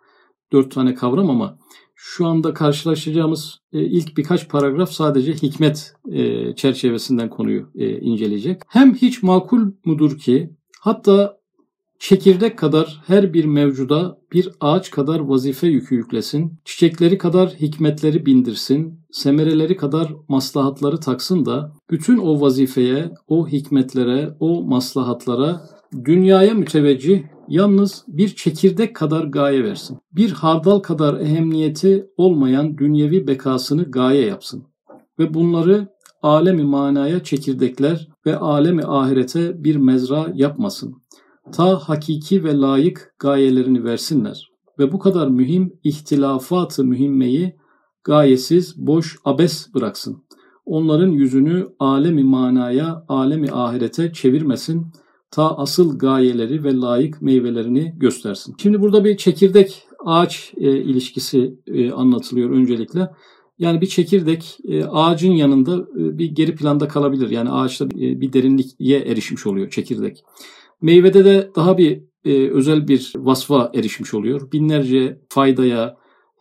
dört 0.51 0.71
tane 0.71 0.93
kavram 0.93 1.29
ama 1.29 1.57
şu 1.95 2.25
anda 2.25 2.53
karşılaşacağımız 2.53 3.59
e, 3.73 3.81
ilk 3.81 4.17
birkaç 4.17 4.49
paragraf 4.49 4.91
sadece 4.91 5.33
hikmet 5.33 5.93
e, 6.11 6.55
çerçevesinden 6.55 7.29
konuyu 7.29 7.69
e, 7.75 7.99
inceleyecek. 7.99 8.61
Hem 8.67 8.95
hiç 8.95 9.23
makul 9.23 9.61
mudur 9.85 10.17
ki 10.17 10.55
hatta 10.81 11.38
Çekirdek 11.99 12.57
kadar 12.57 13.01
her 13.07 13.33
bir 13.33 13.45
mevcuda 13.45 14.17
bir 14.33 14.49
ağaç 14.59 14.91
kadar 14.91 15.19
vazife 15.19 15.67
yükü 15.67 15.95
yüklesin, 15.95 16.59
çiçekleri 16.65 17.17
kadar 17.17 17.49
hikmetleri 17.49 18.25
bindirsin, 18.25 18.99
semereleri 19.11 19.77
kadar 19.77 20.13
maslahatları 20.27 20.99
taksın 20.99 21.45
da 21.45 21.73
bütün 21.91 22.17
o 22.17 22.41
vazifeye, 22.41 23.11
o 23.27 23.47
hikmetlere, 23.47 24.35
o 24.39 24.63
maslahatlara 24.63 25.61
dünyaya 26.05 26.53
müteveccih 26.53 27.23
yalnız 27.47 28.03
bir 28.07 28.35
çekirdek 28.35 28.95
kadar 28.95 29.23
gaye 29.23 29.63
versin. 29.63 29.97
Bir 30.11 30.31
hardal 30.31 30.79
kadar 30.79 31.19
ehemmiyeti 31.19 32.07
olmayan 32.17 32.77
dünyevi 32.77 33.27
bekasını 33.27 33.91
gaye 33.91 34.25
yapsın. 34.25 34.63
Ve 35.19 35.33
bunları 35.33 35.87
alemi 36.21 36.63
manaya 36.63 37.23
çekirdekler 37.23 38.07
ve 38.25 38.37
alemi 38.37 38.83
ahirete 38.83 39.63
bir 39.63 39.75
mezra 39.75 40.31
yapmasın 40.33 40.95
ta 41.51 41.79
hakiki 41.79 42.43
ve 42.43 42.57
layık 42.57 43.15
gayelerini 43.19 43.83
versinler 43.83 44.51
ve 44.79 44.91
bu 44.91 44.99
kadar 44.99 45.27
mühim 45.27 45.73
ihtilafat-ı 45.83 46.83
mühimmeyi 46.83 47.55
gayesiz, 48.03 48.77
boş, 48.77 49.17
abes 49.25 49.73
bıraksın. 49.73 50.23
Onların 50.65 51.07
yüzünü 51.07 51.67
alemi 51.79 52.23
manaya, 52.23 53.05
alemi 53.07 53.51
ahirete 53.51 54.13
çevirmesin, 54.13 54.87
ta 55.31 55.57
asıl 55.57 55.99
gayeleri 55.99 56.63
ve 56.63 56.75
layık 56.75 57.21
meyvelerini 57.21 57.93
göstersin. 57.97 58.55
Şimdi 58.57 58.81
burada 58.81 59.05
bir 59.05 59.17
çekirdek 59.17 59.87
ağaç 60.05 60.53
e, 60.57 60.77
ilişkisi 60.77 61.55
e, 61.67 61.91
anlatılıyor 61.91 62.49
öncelikle. 62.49 63.09
Yani 63.59 63.81
bir 63.81 63.87
çekirdek 63.87 64.57
e, 64.67 64.83
ağacın 64.85 65.31
yanında 65.31 65.75
e, 65.75 66.17
bir 66.17 66.31
geri 66.31 66.55
planda 66.55 66.87
kalabilir. 66.87 67.29
Yani 67.29 67.49
ağaçta 67.49 67.85
e, 67.85 68.21
bir 68.21 68.33
derinliğe 68.33 68.99
erişmiş 68.99 69.47
oluyor 69.47 69.69
çekirdek. 69.69 70.23
Meyvede 70.81 71.25
de 71.25 71.51
daha 71.55 71.77
bir 71.77 72.01
e, 72.25 72.49
özel 72.49 72.87
bir 72.87 73.13
vasfa 73.15 73.71
erişmiş 73.75 74.13
oluyor. 74.13 74.51
Binlerce 74.51 75.19
faydaya, 75.29 75.97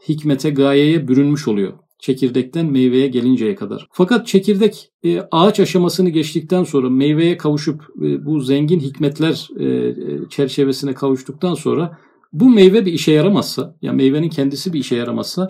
hikmete, 0.09 0.51
gayeye 0.51 1.09
bürünmüş 1.09 1.49
oluyor. 1.49 1.73
Çekirdekten 1.99 2.67
meyveye 2.67 3.09
gelinceye 3.09 3.55
kadar. 3.55 3.89
Fakat 3.93 4.27
çekirdek 4.27 4.91
e, 5.05 5.21
ağaç 5.31 5.61
aşamasını 5.61 6.11
geçtikten 6.11 6.65
sonra 6.65 6.91
meyveye 6.91 7.37
kavuşup 7.37 7.83
e, 8.03 8.27
bu 8.27 8.41
zengin 8.41 8.81
hikmetler 8.81 9.49
e, 9.59 9.65
e 9.67 10.29
çerçevesine 10.31 10.95
kavuştuktan 10.95 11.55
sonra 11.55 11.99
bu 12.33 12.51
meyve 12.51 12.87
bir 12.87 12.93
işe 12.93 13.13
yaramazsa, 13.13 13.77
ya 13.83 13.93
meyvenin 13.93 14.29
kendisi 14.29 14.73
bir 14.73 14.79
işe 14.79 14.97
yaramazsa 14.97 15.49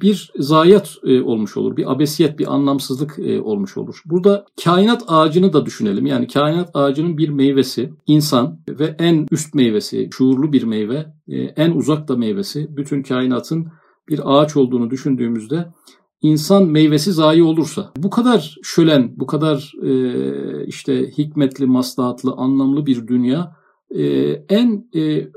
bir 0.00 0.30
zayiat 0.38 0.96
e, 1.04 1.20
olmuş 1.20 1.56
olur. 1.56 1.76
Bir 1.76 1.92
abesiyet, 1.92 2.38
bir 2.38 2.54
anlamsızlık 2.54 3.18
e, 3.18 3.40
olmuş 3.40 3.76
olur. 3.76 4.02
Burada 4.04 4.44
kainat 4.64 5.04
ağacını 5.08 5.52
da 5.52 5.66
düşünelim. 5.66 6.06
Yani 6.06 6.26
kainat 6.26 6.70
ağacının 6.74 7.18
bir 7.18 7.28
meyvesi 7.28 7.92
insan 8.06 8.60
ve 8.68 8.96
en 8.98 9.26
üst 9.30 9.54
meyvesi, 9.54 10.08
şuurlu 10.12 10.52
bir 10.52 10.62
meyve, 10.62 11.06
en 11.56 11.70
uzak 11.70 12.08
da 12.08 12.16
meyvesi. 12.16 12.76
Bütün 12.76 13.02
kainatın 13.02 13.68
bir 14.08 14.20
ağaç 14.24 14.56
olduğunu 14.56 14.90
düşündüğümüzde 14.90 15.66
insan 16.22 16.66
meyvesi 16.66 17.12
zayi 17.12 17.42
olursa 17.42 17.92
bu 17.96 18.10
kadar 18.10 18.56
şölen, 18.62 19.12
bu 19.16 19.26
kadar 19.26 19.72
işte 20.66 21.10
hikmetli, 21.18 21.66
maslahatlı, 21.66 22.32
anlamlı 22.32 22.86
bir 22.86 23.06
dünya 23.06 23.56
en 24.48 24.88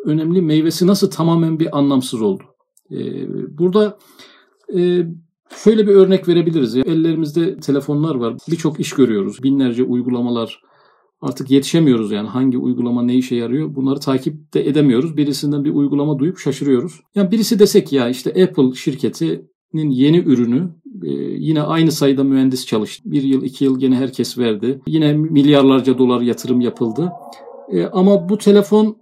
önemli 0.05 0.41
meyvesi 0.41 0.88
nasıl 0.88 1.12
tamamen 1.12 1.60
bir 1.60 1.77
anlamsız 1.77 2.22
oldu? 2.22 2.43
Ee, 2.92 3.58
burada 3.58 3.98
e, 4.75 5.08
şöyle 5.63 5.88
bir 5.88 5.92
örnek 5.92 6.28
verebiliriz. 6.28 6.75
Ellerimizde 6.75 7.58
telefonlar 7.58 8.16
var. 8.16 8.38
Birçok 8.52 8.80
iş 8.80 8.94
görüyoruz. 8.94 9.44
Binlerce 9.44 9.84
uygulamalar. 9.84 10.62
Artık 11.22 11.52
yetişemiyoruz 11.52 12.12
yani 12.12 12.28
hangi 12.28 12.58
uygulama 12.58 13.04
ne 13.04 13.16
işe 13.16 13.36
yarıyor 13.36 13.75
bunları 13.75 14.00
takip 14.00 14.54
de 14.54 14.68
edemiyoruz. 14.68 15.18
Birisinden 15.18 15.63
bir 15.63 15.74
uygulama 15.74 16.20
duyup 16.20 16.38
şaşırıyoruz. 16.38 17.00
Yani 17.16 17.32
birisi 17.32 17.60
desek 17.60 17.94
ya 17.94 18.10
işte 18.10 18.30
Apple 18.30 18.75
şirketinin 18.75 19.90
yeni 19.90 20.18
ürünü 20.18 20.70
e, 21.04 21.12
yine 21.38 21.62
aynı 21.62 21.92
sayıda 21.92 22.24
mühendis 22.24 22.66
çalıştı. 22.66 23.12
Bir 23.12 23.24
yıl 23.24 23.44
iki 23.44 23.66
yıl 23.66 23.80
gene 23.80 23.96
herkes 23.96 24.38
verdi. 24.38 24.82
Yine 24.88 25.13
milyarlarca 25.13 25.98
dolar 25.98 26.22
yatırım 26.22 26.62
yapıldı. 26.62 27.12
E, 27.72 27.86
ama 27.86 28.30
bu 28.30 28.38
telefon 28.38 28.98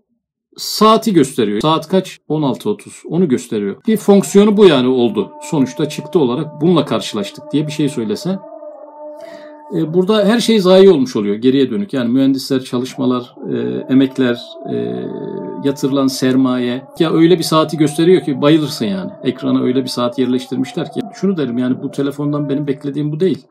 saati 0.57 1.13
gösteriyor. 1.13 1.61
Saat 1.61 1.87
kaç? 1.87 2.19
16.30. 2.29 3.07
Onu 3.07 3.27
gösteriyor. 3.27 3.75
Bir 3.87 3.97
fonksiyonu 3.97 4.57
bu 4.57 4.65
yani 4.65 4.87
oldu. 4.87 5.31
Sonuçta 5.41 5.89
çıktı 5.89 6.19
olarak 6.19 6.61
bununla 6.61 6.85
karşılaştık 6.85 7.43
diye 7.51 7.67
bir 7.67 7.71
şey 7.71 7.89
söylese. 7.89 8.39
E, 9.75 9.93
burada 9.93 10.25
her 10.25 10.39
şey 10.39 10.59
zayi 10.59 10.89
olmuş 10.89 11.15
oluyor 11.15 11.35
geriye 11.35 11.69
dönük. 11.69 11.93
Yani 11.93 12.09
mühendisler, 12.09 12.63
çalışmalar, 12.63 13.35
e, 13.53 13.57
emekler, 13.89 14.39
e, 14.73 14.75
yatırılan 15.63 16.07
sermaye. 16.07 16.87
Ya 16.99 17.11
öyle 17.13 17.37
bir 17.37 17.43
saati 17.43 17.77
gösteriyor 17.77 18.21
ki 18.21 18.41
bayılırsın 18.41 18.85
yani. 18.85 19.11
Ekrana 19.23 19.61
öyle 19.61 19.83
bir 19.83 19.89
saat 19.89 20.19
yerleştirmişler 20.19 20.91
ki. 20.91 20.99
Şunu 21.13 21.37
derim 21.37 21.57
yani 21.57 21.83
bu 21.83 21.91
telefondan 21.91 22.49
benim 22.49 22.67
beklediğim 22.67 23.11
bu 23.11 23.19
değil. 23.19 23.45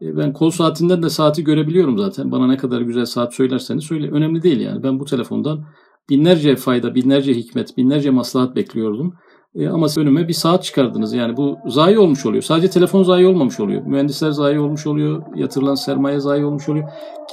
Ben 0.00 0.32
kol 0.32 0.50
saatinden 0.50 1.02
de 1.02 1.10
saati 1.10 1.44
görebiliyorum 1.44 1.98
zaten. 1.98 2.32
Bana 2.32 2.46
ne 2.46 2.56
kadar 2.56 2.80
güzel 2.80 3.06
saat 3.06 3.34
söylerseniz 3.34 3.84
söyle. 3.84 4.10
Önemli 4.10 4.42
değil 4.42 4.60
yani. 4.60 4.82
Ben 4.82 5.00
bu 5.00 5.04
telefondan 5.04 5.64
binlerce 6.08 6.56
fayda, 6.56 6.94
binlerce 6.94 7.34
hikmet, 7.34 7.76
binlerce 7.76 8.10
maslahat 8.10 8.56
bekliyordum. 8.56 9.14
E, 9.54 9.68
ama 9.68 9.86
önüme 9.96 10.28
bir 10.28 10.32
saat 10.32 10.64
çıkardınız. 10.64 11.12
Yani 11.12 11.36
bu 11.36 11.58
zayi 11.66 11.98
olmuş 11.98 12.26
oluyor. 12.26 12.42
Sadece 12.42 12.70
telefon 12.70 13.02
zayi 13.02 13.26
olmamış 13.26 13.60
oluyor. 13.60 13.82
Mühendisler 13.82 14.30
zayi 14.30 14.60
olmuş 14.60 14.86
oluyor. 14.86 15.22
Yatırılan 15.36 15.74
sermaye 15.74 16.20
zayi 16.20 16.44
olmuş 16.44 16.68
oluyor. 16.68 16.88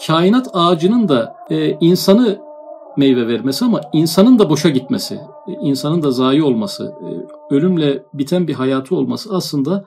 Kainat 0.08 0.48
ağacının 0.54 1.08
da 1.08 1.36
e, 1.50 1.78
insanı 1.82 2.40
meyve 2.98 3.28
vermesi 3.28 3.66
ama 3.66 3.82
insanın 3.94 4.40
da 4.40 4.50
boşa 4.50 4.70
gitmesi, 4.70 5.16
e, 5.48 5.52
insanın 5.62 6.04
da 6.04 6.12
zayi 6.12 6.44
olması, 6.44 6.84
e, 6.84 7.10
ölümle 7.56 8.04
biten 8.14 8.48
bir 8.48 8.54
hayatı 8.54 8.96
olması 8.96 9.36
aslında 9.36 9.86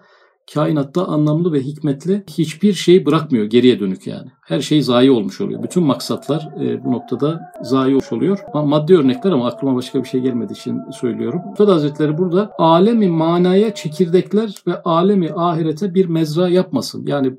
kainatta 0.54 1.06
anlamlı 1.06 1.52
ve 1.52 1.60
hikmetli 1.60 2.24
hiçbir 2.28 2.72
şey 2.72 3.06
bırakmıyor 3.06 3.44
geriye 3.44 3.80
dönük 3.80 4.06
yani. 4.06 4.30
Her 4.46 4.60
şey 4.60 4.82
zayi 4.82 5.10
olmuş 5.10 5.40
oluyor. 5.40 5.62
Bütün 5.62 5.82
maksatlar 5.82 6.48
e, 6.60 6.84
bu 6.84 6.92
noktada 6.92 7.40
zayi 7.62 7.94
olmuş 7.94 8.12
oluyor. 8.12 8.38
Maddi 8.54 8.96
örnekler 8.96 9.32
ama 9.32 9.46
aklıma 9.46 9.76
başka 9.76 10.02
bir 10.02 10.08
şey 10.08 10.20
gelmediği 10.20 10.58
için 10.58 10.80
söylüyorum. 11.00 11.40
Üstad 11.52 11.68
Hazretleri 11.68 12.18
burada 12.18 12.52
alemi 12.58 13.08
manaya 13.08 13.74
çekirdekler 13.74 14.54
ve 14.66 14.82
alemi 14.82 15.32
ahirete 15.32 15.94
bir 15.94 16.06
mezra 16.06 16.48
yapmasın. 16.48 17.06
Yani 17.06 17.36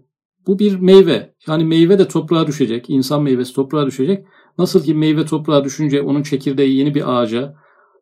bu 0.48 0.60
bir 0.60 0.80
meyve. 0.80 1.34
Yani 1.48 1.64
meyve 1.64 2.00
de 2.00 2.08
toprağa 2.08 2.48
düşecek. 2.48 2.90
İnsan 2.90 3.24
meyvesi 3.24 3.54
toprağa 3.54 3.86
düşecek. 3.86 4.26
Nasıl 4.58 4.84
ki 4.84 4.94
meyve 4.94 5.26
toprağa 5.26 5.64
düşünce 5.64 6.02
onun 6.02 6.24
çekirdeği 6.24 6.78
yeni 6.78 6.96
bir 6.96 7.14
ağaca, 7.14 7.56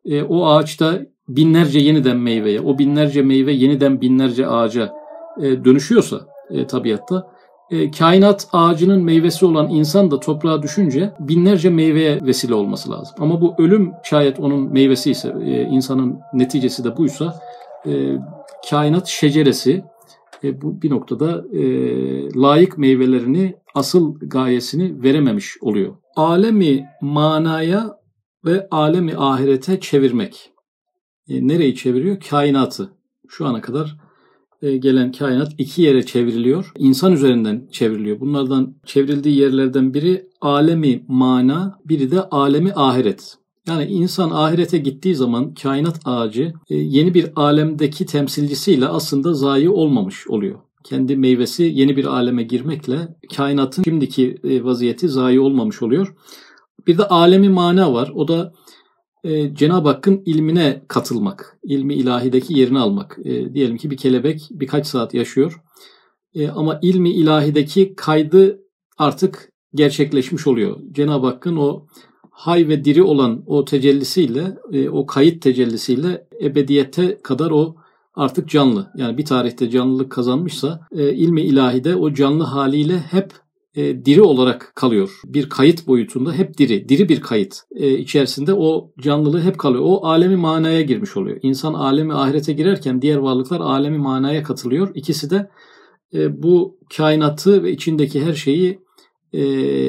e, 0.04 0.22
o 0.22 0.46
ağaçta 0.46 1.00
binlerce 1.28 1.78
yeniden 1.78 2.16
meyveye, 2.16 2.60
o 2.60 2.78
binlerce 2.78 3.22
meyve 3.22 3.52
yeniden 3.52 4.00
binlerce 4.00 4.46
ağaca 4.46 4.92
e, 5.40 5.64
dönüşüyorsa 5.64 6.20
e, 6.50 6.66
tabiatta 6.66 7.26
e, 7.70 7.90
kainat 7.90 8.48
ağacının 8.52 9.02
meyvesi 9.02 9.46
olan 9.46 9.68
insan 9.70 10.10
da 10.10 10.20
toprağa 10.20 10.62
düşünce 10.62 11.12
binlerce 11.20 11.70
meyveye 11.70 12.18
vesile 12.22 12.54
olması 12.54 12.90
lazım. 12.90 13.14
Ama 13.18 13.40
bu 13.40 13.54
ölüm 13.58 13.92
şayet 14.04 14.40
onun 14.40 14.72
meyvesi 14.72 15.10
ise 15.10 15.34
e, 15.44 15.62
insanın 15.62 16.18
neticesi 16.32 16.84
de 16.84 16.96
buysa 16.96 17.34
e, 17.86 18.16
kainat 18.70 19.06
şeceresi 19.06 19.84
e, 20.44 20.62
bu 20.62 20.82
bir 20.82 20.90
noktada 20.90 21.44
e, 21.52 21.62
layık 22.34 22.78
meyvelerini 22.78 23.56
asıl 23.74 24.14
gayesini 24.20 25.02
verememiş 25.02 25.56
oluyor. 25.60 25.94
Alemi 26.16 26.86
manaya 27.00 27.99
ve 28.44 28.68
alemi 28.70 29.16
ahirete 29.16 29.80
çevirmek. 29.80 30.50
E, 31.28 31.48
nereyi 31.48 31.74
çeviriyor? 31.74 32.20
Kainatı. 32.20 32.92
Şu 33.28 33.46
ana 33.46 33.60
kadar 33.60 33.96
e, 34.62 34.76
gelen 34.76 35.12
kainat 35.12 35.52
iki 35.58 35.82
yere 35.82 36.06
çevriliyor. 36.06 36.72
İnsan 36.78 37.12
üzerinden 37.12 37.68
çevriliyor. 37.72 38.20
Bunlardan 38.20 38.74
çevrildiği 38.86 39.36
yerlerden 39.36 39.94
biri 39.94 40.28
alemi 40.40 41.04
mana, 41.08 41.78
biri 41.84 42.10
de 42.10 42.22
alemi 42.22 42.72
ahiret. 42.72 43.36
Yani 43.68 43.84
insan 43.84 44.30
ahirete 44.30 44.78
gittiği 44.78 45.14
zaman 45.14 45.54
kainat 45.54 46.00
ağacı 46.04 46.52
e, 46.70 46.76
yeni 46.76 47.14
bir 47.14 47.26
alemdeki 47.36 48.06
temsilcisiyle 48.06 48.88
aslında 48.88 49.34
zayi 49.34 49.70
olmamış 49.70 50.28
oluyor. 50.28 50.58
Kendi 50.84 51.16
meyvesi 51.16 51.62
yeni 51.62 51.96
bir 51.96 52.04
aleme 52.04 52.42
girmekle 52.42 52.96
kainatın 53.36 53.82
şimdiki 53.82 54.38
e, 54.44 54.64
vaziyeti 54.64 55.08
zayi 55.08 55.40
olmamış 55.40 55.82
oluyor. 55.82 56.14
Bir 56.86 56.98
de 56.98 57.08
alemi 57.08 57.48
mana 57.48 57.92
var. 57.92 58.12
O 58.14 58.28
da 58.28 58.52
e, 59.24 59.54
Cenab-ı 59.54 59.88
Hakk'ın 59.88 60.22
ilmine 60.26 60.82
katılmak, 60.88 61.58
ilmi 61.62 61.94
ilahideki 61.94 62.58
yerini 62.58 62.78
almak. 62.78 63.18
E, 63.24 63.54
diyelim 63.54 63.76
ki 63.76 63.90
bir 63.90 63.96
kelebek 63.96 64.48
birkaç 64.50 64.86
saat 64.86 65.14
yaşıyor 65.14 65.62
e, 66.34 66.48
ama 66.48 66.78
ilmi 66.82 67.10
ilahideki 67.10 67.94
kaydı 67.96 68.60
artık 68.98 69.52
gerçekleşmiş 69.74 70.46
oluyor. 70.46 70.80
Cenab-ı 70.92 71.26
Hakk'ın 71.26 71.56
o 71.56 71.86
hay 72.30 72.68
ve 72.68 72.84
diri 72.84 73.02
olan 73.02 73.42
o 73.46 73.64
tecellisiyle, 73.64 74.58
e, 74.72 74.88
o 74.88 75.06
kayıt 75.06 75.42
tecellisiyle 75.42 76.28
ebediyete 76.42 77.18
kadar 77.22 77.50
o 77.50 77.76
artık 78.14 78.48
canlı. 78.48 78.90
Yani 78.96 79.18
bir 79.18 79.24
tarihte 79.24 79.70
canlılık 79.70 80.12
kazanmışsa 80.12 80.80
e, 80.92 81.12
ilmi 81.12 81.42
ilahide 81.42 81.96
o 81.96 82.12
canlı 82.12 82.44
haliyle 82.44 82.98
hep 82.98 83.32
e, 83.74 84.04
diri 84.04 84.22
olarak 84.22 84.72
kalıyor. 84.74 85.20
Bir 85.24 85.48
kayıt 85.48 85.86
boyutunda 85.86 86.32
hep 86.32 86.58
diri, 86.58 86.88
diri 86.88 87.08
bir 87.08 87.20
kayıt 87.20 87.60
e, 87.76 87.98
içerisinde 87.98 88.54
o 88.54 88.92
canlılığı 89.00 89.42
hep 89.42 89.58
kalıyor. 89.58 89.84
O 89.86 90.06
alemi 90.06 90.36
manaya 90.36 90.80
girmiş 90.80 91.16
oluyor. 91.16 91.38
İnsan 91.42 91.74
alemi 91.74 92.14
ahirete 92.14 92.52
girerken 92.52 93.02
diğer 93.02 93.16
varlıklar 93.16 93.60
alemi 93.60 93.98
manaya 93.98 94.42
katılıyor. 94.42 94.90
İkisi 94.94 95.30
de 95.30 95.50
e, 96.14 96.42
bu 96.42 96.78
kainatı 96.96 97.62
ve 97.62 97.72
içindeki 97.72 98.24
her 98.24 98.34
şeyi 98.34 98.78
e, 99.32 99.42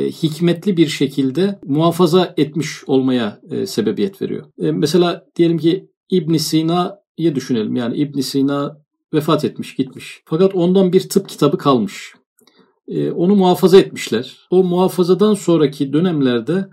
hikmetli 0.09 0.77
bir 0.77 0.87
şekilde 0.87 1.59
muhafaza 1.65 2.33
etmiş 2.37 2.83
olmaya 2.87 3.41
e, 3.51 3.65
sebebiyet 3.65 4.21
veriyor. 4.21 4.45
E, 4.61 4.71
mesela 4.71 5.25
diyelim 5.35 5.57
ki 5.57 5.89
İbn 6.09 6.37
Sina'yı 6.37 7.35
düşünelim. 7.35 7.75
Yani 7.75 7.97
İbn 7.97 8.19
Sina 8.19 8.77
vefat 9.13 9.45
etmiş, 9.45 9.75
gitmiş. 9.75 10.21
Fakat 10.25 10.55
ondan 10.55 10.93
bir 10.93 11.09
tıp 11.09 11.29
kitabı 11.29 11.57
kalmış. 11.57 12.13
E, 12.91 13.11
onu 13.11 13.35
muhafaza 13.35 13.77
etmişler. 13.77 14.37
O 14.49 14.63
muhafazadan 14.63 15.33
sonraki 15.33 15.93
dönemlerde 15.93 16.69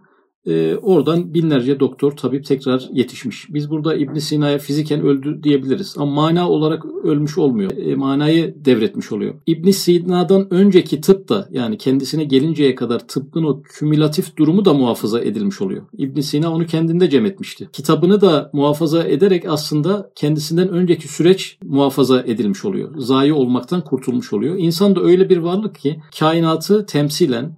e, 0.49 0.77
oradan 0.77 1.35
binlerce 1.35 1.81
doktor, 1.81 2.13
tabip 2.13 2.45
tekrar 2.45 2.89
yetişmiş. 2.93 3.47
Biz 3.55 3.71
burada 3.71 3.95
İbn 3.95 4.19
Sina'ya 4.19 4.59
fiziken 4.59 5.01
öldü 5.01 5.43
diyebiliriz. 5.43 5.95
Ama 5.99 6.13
mana 6.13 6.51
olarak 6.51 6.85
ölmüş 6.85 7.39
olmuyor. 7.39 7.71
E, 7.77 7.95
manayı 7.95 8.55
devretmiş 8.65 9.13
oluyor. 9.13 9.35
İbn 9.47 9.71
Sina'dan 9.71 10.55
önceki 10.55 11.01
tıp 11.01 11.29
da 11.29 11.49
yani 11.51 11.79
kendisine 11.79 12.25
gelinceye 12.25 12.75
kadar 12.75 13.09
tıbbın 13.09 13.43
o 13.43 13.63
kümülatif 13.63 14.37
durumu 14.37 14.65
da 14.65 14.75
muhafaza 14.75 15.21
edilmiş 15.21 15.61
oluyor. 15.61 15.83
İbn 15.99 16.21
Sina 16.21 16.53
onu 16.53 16.67
kendinde 16.67 17.11
cem 17.11 17.27
etmişti. 17.27 17.69
Kitabını 17.73 18.21
da 18.21 18.51
muhafaza 18.53 19.05
ederek 19.05 19.45
aslında 19.49 20.11
kendisinden 20.15 20.69
önceki 20.69 21.09
süreç 21.09 21.59
muhafaza 21.65 22.21
edilmiş 22.21 22.65
oluyor. 22.65 22.91
Zayi 22.97 23.33
olmaktan 23.33 23.85
kurtulmuş 23.85 24.33
oluyor. 24.33 24.55
İnsan 24.59 24.97
da 24.97 25.01
öyle 25.01 25.31
bir 25.31 25.39
varlık 25.39 25.79
ki 25.79 26.01
kainatı 26.19 26.87
temsilen 26.87 27.58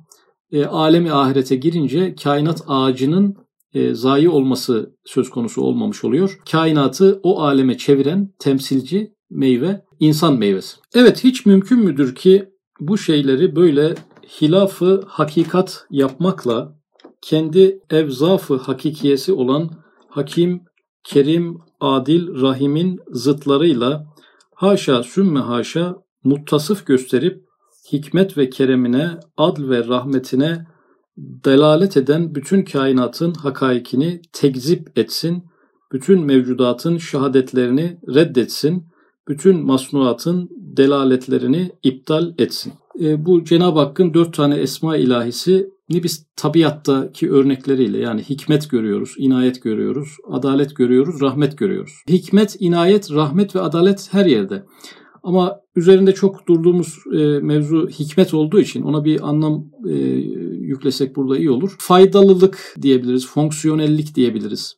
e, 0.52 0.64
alemi 0.64 1.12
ahirete 1.12 1.56
girince 1.56 2.14
kainat 2.14 2.62
ağacının 2.66 3.36
e, 3.74 3.94
zayi 3.94 4.28
olması 4.28 4.96
söz 5.04 5.30
konusu 5.30 5.62
olmamış 5.62 6.04
oluyor. 6.04 6.40
Kainatı 6.50 7.20
o 7.22 7.42
aleme 7.42 7.78
çeviren 7.78 8.34
temsilci 8.38 9.14
meyve 9.30 9.84
insan 10.00 10.38
meyvesi. 10.38 10.76
Evet 10.94 11.24
hiç 11.24 11.46
mümkün 11.46 11.78
müdür 11.78 12.14
ki 12.14 12.48
bu 12.80 12.98
şeyleri 12.98 13.56
böyle 13.56 13.94
hilafı 14.40 15.04
hakikat 15.06 15.86
yapmakla 15.90 16.80
kendi 17.22 17.80
evzafı 17.90 18.56
hakikiyesi 18.56 19.32
olan 19.32 19.70
hakim, 20.08 20.62
kerim, 21.04 21.58
adil, 21.80 22.42
rahimin 22.42 22.98
zıtlarıyla 23.12 24.10
Haşa 24.60 25.02
sümme 25.02 25.40
haşa 25.40 25.96
muttasıf 26.24 26.86
gösterip 26.86 27.44
hikmet 27.92 28.38
ve 28.38 28.50
keremine, 28.50 29.10
adl 29.36 29.68
ve 29.68 29.88
rahmetine 29.88 30.66
delalet 31.18 31.96
eden 31.96 32.34
bütün 32.34 32.64
kainatın 32.64 33.34
hakaikini 33.34 34.20
tekzip 34.32 34.98
etsin, 34.98 35.44
bütün 35.92 36.24
mevcudatın 36.24 36.98
şehadetlerini 36.98 37.98
reddetsin, 38.14 38.84
bütün 39.28 39.66
masnuatın 39.66 40.48
delaletlerini 40.76 41.72
iptal 41.82 42.34
etsin. 42.38 42.72
E, 43.00 43.26
bu 43.26 43.44
Cenab-ı 43.44 43.78
Hakk'ın 43.78 44.14
dört 44.14 44.34
tane 44.34 44.56
esma 44.56 44.96
ilahisi 44.96 45.70
ni 45.88 46.02
biz 46.02 46.26
tabiattaki 46.36 47.30
örnekleriyle 47.30 47.98
yani 47.98 48.22
hikmet 48.22 48.70
görüyoruz, 48.70 49.14
inayet 49.18 49.62
görüyoruz, 49.62 50.16
adalet 50.30 50.76
görüyoruz, 50.76 51.20
rahmet 51.20 51.58
görüyoruz. 51.58 51.92
Hikmet, 52.08 52.56
inayet, 52.58 53.10
rahmet 53.10 53.56
ve 53.56 53.60
adalet 53.60 54.08
her 54.12 54.26
yerde. 54.26 54.64
Ama 55.22 55.60
üzerinde 55.76 56.14
çok 56.14 56.48
durduğumuz 56.48 56.98
e, 57.12 57.18
mevzu 57.18 57.88
hikmet 57.88 58.34
olduğu 58.34 58.60
için 58.60 58.82
ona 58.82 59.04
bir 59.04 59.28
anlam 59.28 59.66
e, 59.88 59.92
yüklesek 60.60 61.16
burada 61.16 61.38
iyi 61.38 61.50
olur. 61.50 61.76
Faydalılık 61.78 62.74
diyebiliriz, 62.82 63.26
fonksiyonellik 63.26 64.14
diyebiliriz, 64.14 64.76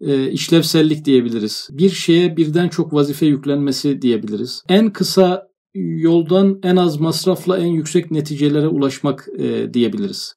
e, 0.00 0.30
işlevsellik 0.30 1.04
diyebiliriz. 1.04 1.68
Bir 1.72 1.90
şeye 1.90 2.36
birden 2.36 2.68
çok 2.68 2.92
vazife 2.92 3.26
yüklenmesi 3.26 4.02
diyebiliriz. 4.02 4.62
En 4.68 4.90
kısa 4.92 5.48
yoldan 5.74 6.58
en 6.62 6.76
az 6.76 7.00
masrafla 7.00 7.58
en 7.58 7.66
yüksek 7.66 8.10
neticelere 8.10 8.68
ulaşmak 8.68 9.28
e, 9.38 9.74
diyebiliriz. 9.74 10.34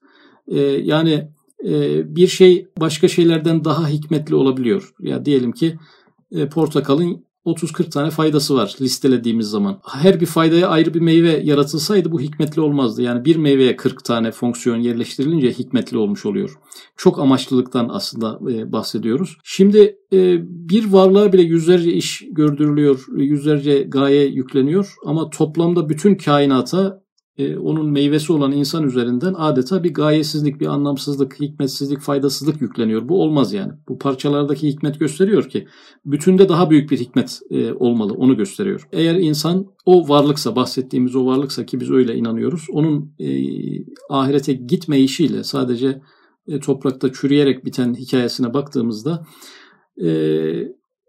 E, 0.48 0.60
yani 0.62 1.28
e, 1.66 2.16
bir 2.16 2.28
şey 2.28 2.68
başka 2.80 3.08
şeylerden 3.08 3.66
daha 3.66 3.88
hikmetli 3.88 4.36
olabiliyor. 4.36 4.94
Ya 5.00 5.26
diyelim 5.26 5.52
ki 5.52 5.76
e, 6.32 6.50
portakalın 6.50 7.27
30-40 7.48 7.90
tane 7.90 8.10
faydası 8.10 8.56
var 8.56 8.76
listelediğimiz 8.82 9.48
zaman. 9.48 9.80
Her 9.86 10.20
bir 10.22 10.26
faydaya 10.26 10.68
ayrı 10.68 10.94
bir 10.94 11.02
meyve 11.02 11.42
yaratılsaydı 11.44 12.12
bu 12.12 12.22
hikmetli 12.22 12.62
olmazdı. 12.62 13.02
Yani 13.02 13.26
bir 13.26 13.36
meyveye 13.36 13.76
40 13.76 14.04
tane 14.04 14.32
fonksiyon 14.32 14.78
yerleştirilince 14.78 15.52
hikmetli 15.52 15.98
olmuş 15.98 16.26
oluyor. 16.26 16.60
Çok 16.98 17.20
amaçlılıktan 17.20 17.90
aslında 17.92 18.40
e, 18.52 18.72
bahsediyoruz. 18.72 19.38
Şimdi 19.44 19.98
e, 20.14 20.38
bir 20.70 20.92
varlığa 20.92 21.34
bile 21.34 21.42
yüzlerce 21.42 21.94
iş 21.94 22.24
gördürülüyor, 22.32 23.06
yüzlerce 23.16 23.84
gaye 23.84 24.26
yükleniyor 24.26 24.96
ama 25.06 25.30
toplamda 25.30 25.90
bütün 25.90 26.16
kainata 26.16 27.07
e, 27.38 27.58
onun 27.58 27.90
meyvesi 27.90 28.34
olan 28.34 28.52
insan 28.52 28.84
üzerinden 28.84 29.34
adeta 29.38 29.84
bir 29.84 29.94
gayesizlik, 29.94 30.60
bir 30.60 30.68
anlamsızlık, 30.68 31.40
hikmetsizlik, 31.40 32.00
faydasızlık 32.00 32.62
yükleniyor. 32.62 33.10
Bu 33.10 33.24
olmaz 33.24 33.54
yani. 33.54 33.72
Bu 33.90 33.98
parçalardaki 33.98 34.68
hikmet 34.68 35.00
gösteriyor 35.00 35.50
ki 35.50 35.68
bütünde 36.06 36.50
daha 36.50 36.70
büyük 36.70 36.92
bir 36.92 37.00
hikmet 37.00 37.40
e, 37.50 37.74
olmalı. 37.74 38.14
Onu 38.14 38.38
gösteriyor. 38.38 38.88
Eğer 38.92 39.16
insan 39.16 39.66
o 39.86 40.10
varlıksa, 40.10 40.56
bahsettiğimiz 40.56 41.16
o 41.16 41.26
varlıksa 41.26 41.66
ki 41.66 41.80
biz 41.80 41.92
öyle 41.92 42.16
inanıyoruz. 42.16 42.66
Onun 42.72 43.12
e, 43.20 43.28
ahirete 44.10 44.54
gitmeyişiyle 44.54 45.44
sadece 45.44 46.02
e, 46.48 46.60
toprakta 46.60 47.14
çürüyerek 47.14 47.66
biten 47.66 47.94
hikayesine 47.94 48.54
baktığımızda 48.54 49.26
e, 50.04 50.10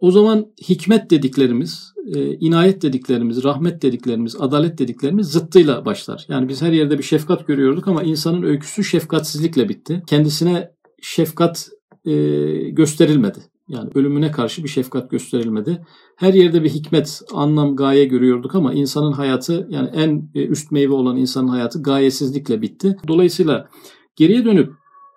o 0.01 0.11
zaman 0.11 0.47
hikmet 0.69 1.11
dediklerimiz, 1.11 1.93
e, 2.15 2.35
inayet 2.35 2.83
dediklerimiz, 2.83 3.45
rahmet 3.45 3.83
dediklerimiz, 3.83 4.37
adalet 4.41 4.79
dediklerimiz 4.79 5.27
zıttıyla 5.27 5.85
başlar. 5.85 6.27
Yani 6.29 6.49
biz 6.49 6.63
her 6.63 6.73
yerde 6.73 6.99
bir 6.99 7.03
şefkat 7.03 7.47
görüyorduk 7.47 7.89
ama 7.89 8.03
insanın 8.03 8.43
öyküsü 8.43 8.85
şefkatsizlikle 8.85 9.69
bitti. 9.69 10.03
Kendisine 10.07 10.71
şefkat 11.03 11.69
e, 12.05 12.15
gösterilmedi. 12.71 13.39
Yani 13.69 13.91
ölümüne 13.95 14.31
karşı 14.31 14.65
bir 14.65 14.69
şefkat 14.69 15.11
gösterilmedi. 15.11 15.87
Her 16.17 16.35
yerde 16.35 16.65
bir 16.65 16.71
hikmet, 16.71 17.21
anlam, 17.33 17.77
gaye 17.77 18.05
görüyorduk 18.05 18.55
ama 18.55 18.75
insanın 18.75 19.13
hayatı 19.13 19.67
yani 19.71 19.91
en 19.95 20.31
e, 20.35 20.47
üst 20.47 20.73
meyve 20.73 20.93
olan 20.93 21.17
insanın 21.17 21.49
hayatı 21.49 21.83
gayesizlikle 21.83 22.63
bitti. 22.63 22.97
Dolayısıyla 23.09 23.69
geriye 24.17 24.45
dönüp 24.45 24.73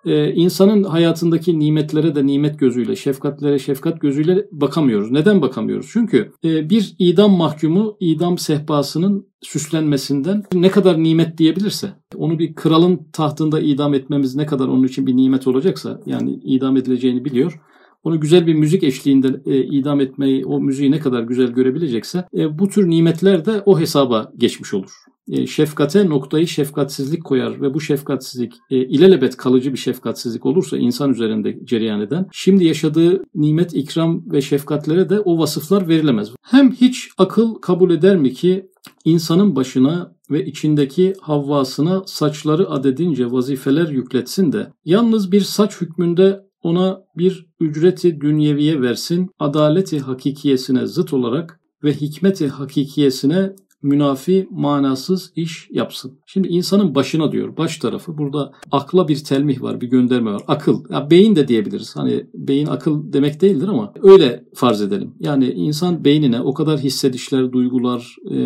e, 0.06 0.32
insanın 0.32 0.84
hayatındaki 0.84 1.58
nimetlere 1.58 2.14
de 2.14 2.26
nimet 2.26 2.58
gözüyle, 2.58 2.96
şefkatlere 2.96 3.58
şefkat 3.58 4.00
gözüyle 4.00 4.46
bakamıyoruz. 4.52 5.10
Neden 5.10 5.42
bakamıyoruz? 5.42 5.90
Çünkü 5.92 6.32
e, 6.44 6.70
bir 6.70 6.94
idam 6.98 7.30
mahkumu 7.30 7.96
idam 8.00 8.38
sehpasının 8.38 9.26
süslenmesinden 9.40 10.42
ne 10.54 10.70
kadar 10.70 11.02
nimet 11.02 11.38
diyebilirse, 11.38 11.92
onu 12.16 12.38
bir 12.38 12.54
kralın 12.54 13.00
tahtında 13.12 13.60
idam 13.60 13.94
etmemiz 13.94 14.36
ne 14.36 14.46
kadar 14.46 14.68
onun 14.68 14.84
için 14.84 15.06
bir 15.06 15.16
nimet 15.16 15.46
olacaksa, 15.46 16.00
yani 16.06 16.30
idam 16.32 16.76
edileceğini 16.76 17.24
biliyor. 17.24 17.60
Onu 18.04 18.20
güzel 18.20 18.46
bir 18.46 18.54
müzik 18.54 18.82
eşliğinde 18.82 19.42
e, 19.46 19.64
idam 19.64 20.00
etmeyi, 20.00 20.46
o 20.46 20.60
müziği 20.60 20.90
ne 20.90 20.98
kadar 20.98 21.22
güzel 21.22 21.46
görebilecekse, 21.46 22.24
e, 22.36 22.58
bu 22.58 22.68
tür 22.68 22.90
nimetler 22.90 23.44
de 23.44 23.62
o 23.66 23.80
hesaba 23.80 24.32
geçmiş 24.36 24.74
olur. 24.74 24.90
E, 25.28 25.46
şefkate 25.46 26.08
noktayı 26.08 26.48
şefkatsizlik 26.48 27.24
koyar 27.24 27.62
ve 27.62 27.74
bu 27.74 27.80
şefkatsizlik 27.80 28.52
e, 28.70 28.76
ilelebet 28.76 29.36
kalıcı 29.36 29.72
bir 29.72 29.78
şefkatsizlik 29.78 30.46
olursa 30.46 30.78
insan 30.78 31.10
üzerinde 31.10 31.58
cereyan 31.64 32.00
eden 32.00 32.28
şimdi 32.32 32.64
yaşadığı 32.64 33.24
nimet, 33.34 33.74
ikram 33.74 34.32
ve 34.32 34.42
şefkatlere 34.42 35.08
de 35.08 35.20
o 35.20 35.38
vasıflar 35.38 35.88
verilemez. 35.88 36.30
Hem 36.42 36.72
hiç 36.72 37.08
akıl 37.18 37.54
kabul 37.54 37.90
eder 37.90 38.16
mi 38.16 38.32
ki 38.32 38.66
insanın 39.04 39.56
başına 39.56 40.14
ve 40.30 40.46
içindeki 40.46 41.12
havvasına 41.20 42.02
saçları 42.06 42.70
adedince 42.70 43.32
vazifeler 43.32 43.88
yükletsin 43.88 44.52
de 44.52 44.72
yalnız 44.84 45.32
bir 45.32 45.40
saç 45.40 45.80
hükmünde 45.80 46.40
ona 46.62 47.02
bir 47.16 47.46
ücreti 47.60 48.20
dünyeviye 48.20 48.82
versin, 48.82 49.30
adaleti 49.38 50.00
hakikiyesine 50.00 50.86
zıt 50.86 51.12
olarak 51.12 51.60
ve 51.84 51.92
hikmeti 51.92 52.48
hakikiyesine 52.48 53.52
münafi, 53.82 54.48
manasız 54.50 55.32
iş 55.36 55.68
yapsın. 55.70 56.18
Şimdi 56.26 56.48
insanın 56.48 56.94
başına 56.94 57.32
diyor, 57.32 57.56
baş 57.56 57.76
tarafı. 57.76 58.18
Burada 58.18 58.52
akla 58.70 59.08
bir 59.08 59.24
telmih 59.24 59.62
var, 59.62 59.80
bir 59.80 59.86
gönderme 59.86 60.32
var. 60.32 60.42
Akıl, 60.48 60.84
ya 60.90 61.10
beyin 61.10 61.36
de 61.36 61.48
diyebiliriz. 61.48 61.96
Hani 61.96 62.26
beyin 62.34 62.66
akıl 62.66 63.12
demek 63.12 63.40
değildir 63.40 63.68
ama 63.68 63.92
öyle 64.02 64.44
farz 64.54 64.82
edelim. 64.82 65.14
Yani 65.20 65.50
insan 65.50 66.04
beynine 66.04 66.40
o 66.40 66.54
kadar 66.54 66.78
hissedişler, 66.78 67.52
duygular, 67.52 68.16
e, 68.30 68.36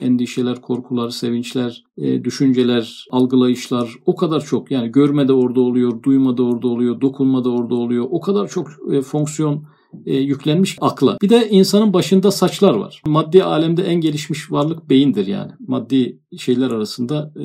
endişeler, 0.00 0.60
korkular, 0.60 1.10
sevinçler, 1.10 1.84
e, 1.96 2.24
düşünceler, 2.24 3.06
algılayışlar 3.10 3.94
o 4.06 4.16
kadar 4.16 4.40
çok. 4.40 4.70
Yani 4.70 4.92
görme 4.92 5.28
de 5.28 5.32
orada 5.32 5.60
oluyor, 5.60 6.02
duyma 6.02 6.36
da 6.36 6.42
orada 6.42 6.68
oluyor, 6.68 7.00
dokunma 7.00 7.44
da 7.44 7.50
orada 7.50 7.74
oluyor. 7.74 8.06
O 8.10 8.20
kadar 8.20 8.48
çok 8.48 8.68
e, 8.92 9.02
fonksiyon 9.02 9.64
e, 10.06 10.16
yüklenmiş 10.16 10.78
akla. 10.80 11.16
Bir 11.22 11.28
de 11.28 11.48
insanın 11.50 11.92
başında 11.92 12.30
saçlar 12.30 12.74
var. 12.74 13.02
Maddi 13.06 13.44
alemde 13.44 13.82
en 13.82 14.00
gelişmiş 14.00 14.52
varlık 14.52 14.90
beyindir 14.90 15.26
yani. 15.26 15.52
Maddi 15.68 16.18
şeyler 16.38 16.70
arasında 16.70 17.32
e, 17.36 17.42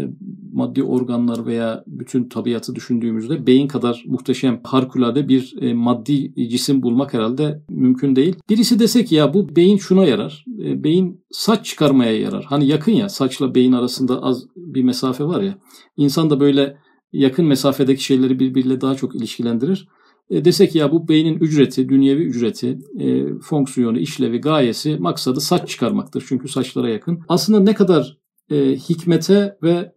maddi 0.53 0.83
organlar 0.83 1.45
veya 1.45 1.83
bütün 1.88 2.29
tabiatı 2.29 2.75
düşündüğümüzde 2.75 3.47
beyin 3.47 3.67
kadar 3.67 4.03
muhteşem, 4.07 4.59
harikulade 4.63 5.27
bir 5.27 5.55
e, 5.62 5.73
maddi 5.73 6.49
cisim 6.49 6.81
bulmak 6.81 7.13
herhalde 7.13 7.62
mümkün 7.69 8.15
değil. 8.15 8.35
Birisi 8.49 8.79
dese 8.79 9.05
ki 9.05 9.15
ya 9.15 9.33
bu 9.33 9.55
beyin 9.55 9.77
şuna 9.77 10.05
yarar. 10.05 10.45
E, 10.63 10.83
beyin 10.83 11.23
saç 11.31 11.65
çıkarmaya 11.65 12.19
yarar. 12.19 12.45
Hani 12.49 12.67
yakın 12.67 12.91
ya 12.91 13.09
saçla 13.09 13.55
beyin 13.55 13.71
arasında 13.71 14.23
az 14.23 14.45
bir 14.55 14.83
mesafe 14.83 15.23
var 15.23 15.41
ya. 15.41 15.57
İnsan 15.97 16.29
da 16.29 16.39
böyle 16.39 16.77
yakın 17.13 17.45
mesafedeki 17.45 18.03
şeyleri 18.03 18.39
birbiriyle 18.39 18.81
daha 18.81 18.95
çok 18.95 19.15
ilişkilendirir. 19.15 19.88
E, 20.29 20.45
desek 20.45 20.75
ya 20.75 20.91
bu 20.91 21.07
beynin 21.07 21.39
ücreti, 21.39 21.89
dünyevi 21.89 22.23
ücreti, 22.23 22.79
e, 22.99 23.25
fonksiyonu, 23.41 23.99
işlevi, 23.99 24.41
gayesi, 24.41 24.97
maksadı 24.99 25.41
saç 25.41 25.69
çıkarmaktır. 25.69 26.25
Çünkü 26.27 26.47
saçlara 26.47 26.89
yakın. 26.89 27.19
Aslında 27.27 27.59
ne 27.59 27.73
kadar 27.73 28.17
e, 28.51 28.75
hikmete 28.75 29.57
ve 29.63 29.93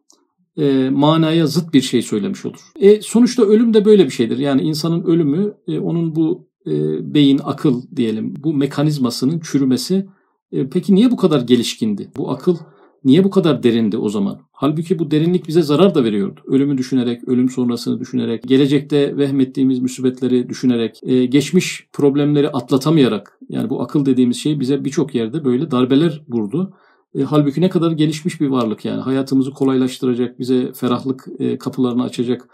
e, 0.57 0.91
manaya 0.91 1.47
zıt 1.47 1.75
bir 1.75 1.81
şey 1.81 2.03
söylemiş 2.03 2.47
olur. 2.47 2.61
E, 2.81 3.03
sonuçta 3.03 3.43
ölüm 3.43 3.75
de 3.75 3.85
böyle 3.85 4.05
bir 4.05 4.11
şeydir. 4.11 4.39
Yani 4.39 4.63
insanın 4.63 5.03
ölümü, 5.03 5.55
e, 5.69 5.79
onun 5.79 6.15
bu 6.15 6.49
e, 6.67 6.73
beyin, 7.15 7.41
akıl 7.45 7.83
diyelim, 7.97 8.35
bu 8.39 8.55
mekanizmasının 8.55 9.41
çürümesi. 9.41 10.07
E, 10.53 10.69
peki 10.69 10.95
niye 10.95 11.11
bu 11.11 11.17
kadar 11.17 11.41
gelişkindi? 11.41 12.11
Bu 12.17 12.31
akıl 12.31 12.57
niye 13.05 13.25
bu 13.25 13.31
kadar 13.31 13.63
derindi 13.63 13.99
o 13.99 14.09
zaman? 14.09 14.39
Halbuki 14.53 14.99
bu 14.99 15.11
derinlik 15.11 15.49
bize 15.49 15.63
zarar 15.63 15.95
da 15.95 16.05
veriyordu. 16.05 16.41
Ölümü 16.47 16.79
düşünerek, 16.79 17.29
ölüm 17.29 17.49
sonrasını 17.49 18.01
düşünerek, 18.01 18.43
gelecekte 18.43 19.17
vehmettiğimiz 19.17 19.81
musibetleri 19.81 20.49
düşünerek, 20.49 21.01
e, 21.03 21.27
geçmiş 21.27 21.87
problemleri 21.93 22.49
atlatamayarak, 22.49 23.39
yani 23.49 23.71
bu 23.71 23.83
akıl 23.83 24.07
dediğimiz 24.07 24.37
şey 24.37 24.61
bize 24.61 24.85
birçok 24.85 25.15
yerde 25.15 25.45
böyle 25.45 25.71
darbeler 25.71 26.23
vurdu. 26.29 26.75
E, 27.15 27.23
halbuki 27.23 27.61
ne 27.61 27.71
kadar 27.71 27.91
gelişmiş 27.91 28.41
bir 28.41 28.47
varlık 28.47 28.85
yani 28.85 29.01
hayatımızı 29.01 29.51
kolaylaştıracak, 29.51 30.39
bize 30.39 30.73
ferahlık 30.73 31.29
e, 31.39 31.59
kapılarını 31.59 32.03
açacak, 32.03 32.49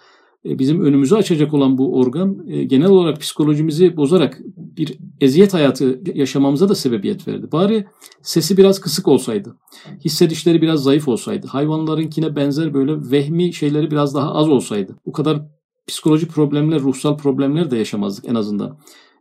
bizim 0.44 0.84
önümüzü 0.84 1.14
açacak 1.14 1.54
olan 1.54 1.78
bu 1.78 1.98
organ 1.98 2.46
e, 2.48 2.64
genel 2.64 2.88
olarak 2.88 3.20
psikolojimizi 3.20 3.96
bozarak 3.96 4.40
bir 4.56 4.98
eziyet 5.20 5.54
hayatı 5.54 6.00
yaşamamıza 6.14 6.68
da 6.68 6.74
sebebiyet 6.74 7.28
verdi. 7.28 7.52
Bari 7.52 7.86
sesi 8.22 8.56
biraz 8.56 8.80
kısık 8.80 9.08
olsaydı, 9.08 9.56
hissedişleri 10.04 10.62
biraz 10.62 10.82
zayıf 10.82 11.08
olsaydı, 11.08 11.46
hayvanlarınkine 11.46 12.36
benzer 12.36 12.74
böyle 12.74 13.10
vehmi 13.10 13.52
şeyleri 13.52 13.90
biraz 13.90 14.14
daha 14.14 14.34
az 14.34 14.48
olsaydı, 14.48 14.96
bu 15.06 15.12
kadar 15.12 15.42
psikoloji 15.86 16.28
problemler, 16.28 16.80
ruhsal 16.80 17.16
problemler 17.16 17.70
de 17.70 17.76
yaşamazdık 17.76 18.28
en 18.28 18.34
azından. 18.34 18.78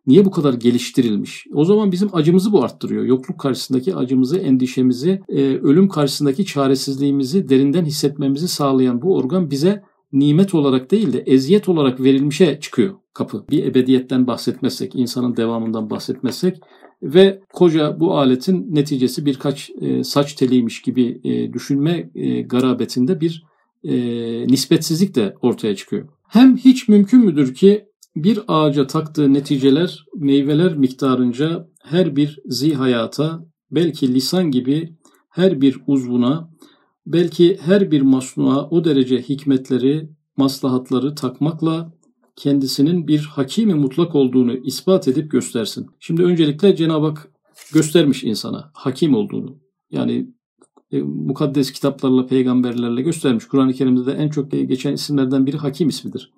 niye 0.07 0.25
bu 0.25 0.31
kadar 0.31 0.53
geliştirilmiş? 0.53 1.47
O 1.53 1.65
zaman 1.65 1.91
bizim 1.91 2.09
acımızı 2.13 2.51
bu 2.51 2.63
arttırıyor. 2.63 3.03
Yokluk 3.03 3.39
karşısındaki 3.39 3.95
acımızı, 3.95 4.37
endişemizi, 4.37 5.21
e, 5.29 5.41
ölüm 5.43 5.89
karşısındaki 5.89 6.45
çaresizliğimizi 6.45 7.49
derinden 7.49 7.85
hissetmemizi 7.85 8.47
sağlayan 8.47 9.01
bu 9.01 9.15
organ 9.15 9.51
bize 9.51 9.83
nimet 10.13 10.53
olarak 10.55 10.91
değil 10.91 11.13
de 11.13 11.19
eziyet 11.19 11.69
olarak 11.69 11.99
verilmişe 11.99 12.59
çıkıyor 12.59 12.95
kapı. 13.13 13.45
Bir 13.49 13.65
ebediyetten 13.65 14.27
bahsetmezsek, 14.27 14.95
insanın 14.95 15.37
devamından 15.37 15.89
bahsetmezsek 15.89 16.57
ve 17.03 17.41
koca 17.53 17.99
bu 17.99 18.17
aletin 18.17 18.75
neticesi 18.75 19.25
birkaç 19.25 19.69
e, 19.81 20.03
saç 20.03 20.33
teliymiş 20.33 20.81
gibi 20.81 21.21
e, 21.23 21.53
düşünme 21.53 22.09
e, 22.15 22.41
garabetinde 22.41 23.21
bir 23.21 23.43
e, 23.83 23.93
nispetsizlik 24.47 25.15
de 25.15 25.35
ortaya 25.41 25.75
çıkıyor. 25.75 26.07
Hem 26.27 26.57
hiç 26.57 26.87
mümkün 26.87 27.25
müdür 27.25 27.53
ki 27.53 27.85
bir 28.15 28.39
ağaca 28.47 28.87
taktığı 28.87 29.33
neticeler 29.33 30.05
meyveler 30.15 30.77
miktarınca 30.77 31.67
her 31.83 32.15
bir 32.15 32.39
zihayata 32.45 33.45
belki 33.71 34.13
lisan 34.13 34.51
gibi 34.51 34.95
her 35.29 35.61
bir 35.61 35.79
uzvuna 35.87 36.49
belki 37.07 37.57
her 37.61 37.91
bir 37.91 38.01
masnuğa 38.01 38.69
o 38.69 38.83
derece 38.83 39.21
hikmetleri, 39.21 40.09
maslahatları 40.37 41.15
takmakla 41.15 41.93
kendisinin 42.35 43.07
bir 43.07 43.19
hakimi 43.19 43.73
mutlak 43.73 44.15
olduğunu 44.15 44.57
ispat 44.57 45.07
edip 45.07 45.31
göstersin. 45.31 45.87
Şimdi 45.99 46.23
öncelikle 46.23 46.75
Cenab-ı 46.75 47.05
Hak 47.05 47.31
göstermiş 47.73 48.23
insana 48.23 48.71
hakim 48.73 49.15
olduğunu. 49.15 49.57
Yani 49.91 50.27
e, 50.91 51.01
mukaddes 51.01 51.71
kitaplarla, 51.71 52.25
peygamberlerle 52.25 53.01
göstermiş. 53.01 53.47
Kur'an-ı 53.47 53.73
Kerim'de 53.73 54.05
de 54.05 54.11
en 54.11 54.29
çok 54.29 54.51
geçen 54.51 54.93
isimlerden 54.93 55.45
biri 55.45 55.57
hakim 55.57 55.89
ismidir. 55.89 56.31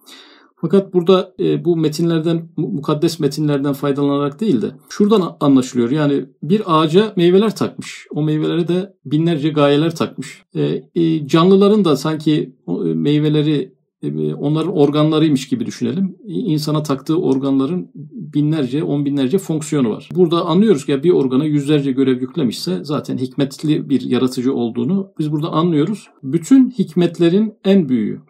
Fakat 0.62 0.94
burada 0.94 1.34
e, 1.40 1.66
bu 1.66 1.78
metinlerden, 1.78 2.50
mukaddes 2.58 3.20
metinlerden 3.20 3.74
faydalanarak 3.74 4.40
değil 4.40 4.62
de 4.62 4.72
şuradan 4.90 5.38
anlaşılıyor. 5.40 5.92
Yani 5.92 6.26
bir 6.44 6.62
ağaca 6.66 7.14
meyveler 7.16 7.56
takmış. 7.56 8.08
O 8.12 8.24
meyvelere 8.24 8.68
de 8.68 8.94
binlerce 9.06 9.50
gayeler 9.50 9.96
takmış. 9.96 10.44
E, 10.56 10.84
e, 10.96 11.28
canlıların 11.28 11.86
da 11.86 11.96
sanki 11.96 12.56
e, 12.68 12.72
meyveleri 12.94 13.74
e, 14.04 14.34
onların 14.34 14.78
organlarıymış 14.78 15.48
gibi 15.48 15.66
düşünelim. 15.66 16.16
İnsana 16.26 16.84
taktığı 16.84 17.22
organların 17.22 17.92
binlerce, 18.34 18.84
on 18.84 19.06
binlerce 19.06 19.38
fonksiyonu 19.38 19.90
var. 19.90 20.10
Burada 20.16 20.46
anlıyoruz 20.46 20.86
ki 20.86 21.04
bir 21.04 21.12
organa 21.12 21.46
yüzlerce 21.46 21.92
görev 21.92 22.22
yüklemişse 22.22 22.80
zaten 22.84 23.18
hikmetli 23.18 23.90
bir 23.90 24.02
yaratıcı 24.02 24.54
olduğunu 24.54 25.12
biz 25.20 25.32
burada 25.32 25.50
anlıyoruz. 25.50 26.08
Bütün 26.24 26.70
hikmetlerin 26.70 27.54
en 27.66 27.90
büyüğü, 27.90 28.22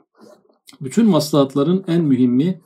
bütün 0.82 1.06
maslahatların 1.06 1.84
en 1.88 2.04
mühimmi 2.04 2.62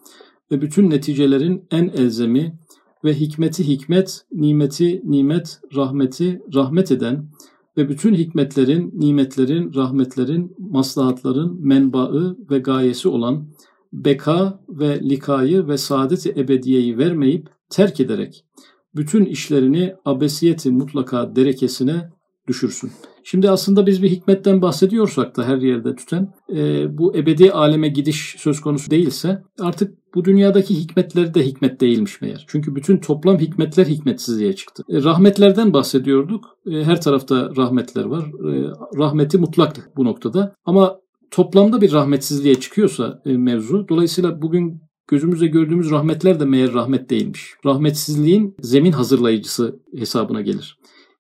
ve 0.51 0.61
bütün 0.61 0.89
neticelerin 0.89 1.67
en 1.71 1.87
elzemi 1.87 2.59
ve 3.03 3.13
hikmeti 3.13 3.67
hikmet, 3.67 4.25
nimeti 4.31 5.01
nimet, 5.03 5.59
rahmeti 5.75 6.41
rahmet 6.53 6.91
eden 6.91 7.29
ve 7.77 7.89
bütün 7.89 8.13
hikmetlerin, 8.13 8.91
nimetlerin, 8.93 9.73
rahmetlerin, 9.73 10.55
maslahatların 10.57 11.67
menbaı 11.67 12.37
ve 12.49 12.59
gayesi 12.59 13.09
olan 13.09 13.47
beka 13.93 14.59
ve 14.69 15.09
likayı 15.09 15.67
ve 15.67 15.77
saadeti 15.77 16.29
ebediyeyi 16.29 16.97
vermeyip 16.97 17.49
terk 17.69 17.99
ederek 17.99 18.45
bütün 18.95 19.25
işlerini 19.25 19.95
abesiyeti 20.05 20.71
mutlaka 20.71 21.35
derekesine 21.35 22.09
düşürsün. 22.47 22.91
Şimdi 23.23 23.49
aslında 23.49 23.85
biz 23.85 24.03
bir 24.03 24.09
hikmetten 24.09 24.61
bahsediyorsak 24.61 25.37
da 25.37 25.43
her 25.43 25.57
yerde 25.57 25.95
tüten 25.95 26.33
e, 26.55 26.97
bu 26.97 27.17
ebedi 27.17 27.51
aleme 27.51 27.87
gidiş 27.87 28.35
söz 28.39 28.61
konusu 28.61 28.91
değilse 28.91 29.43
artık 29.59 29.93
bu 30.15 30.25
dünyadaki 30.25 30.79
hikmetleri 30.79 31.33
de 31.33 31.45
hikmet 31.45 31.81
değilmiş 31.81 32.21
meğer. 32.21 32.45
Çünkü 32.47 32.75
bütün 32.75 32.97
toplam 32.97 33.39
hikmetler 33.39 33.85
hikmetsizliğe 33.85 34.53
çıktı. 34.55 34.83
E, 34.89 35.03
rahmetlerden 35.03 35.73
bahsediyorduk. 35.73 36.45
E, 36.71 36.83
her 36.83 37.01
tarafta 37.01 37.49
rahmetler 37.57 38.03
var. 38.05 38.23
E, 38.23 38.71
rahmeti 38.97 39.37
mutlak 39.37 39.89
bu 39.97 40.05
noktada. 40.05 40.55
Ama 40.65 40.99
toplamda 41.31 41.81
bir 41.81 41.91
rahmetsizliğe 41.91 42.55
çıkıyorsa 42.55 43.21
e, 43.25 43.37
mevzu. 43.37 43.87
Dolayısıyla 43.89 44.41
bugün 44.41 44.81
gözümüzle 45.07 45.47
gördüğümüz 45.47 45.91
rahmetler 45.91 46.39
de 46.39 46.45
meğer 46.45 46.73
rahmet 46.73 47.09
değilmiş. 47.09 47.53
Rahmetsizliğin 47.65 48.55
zemin 48.61 48.91
hazırlayıcısı 48.91 49.79
hesabına 49.97 50.41
gelir. 50.41 50.77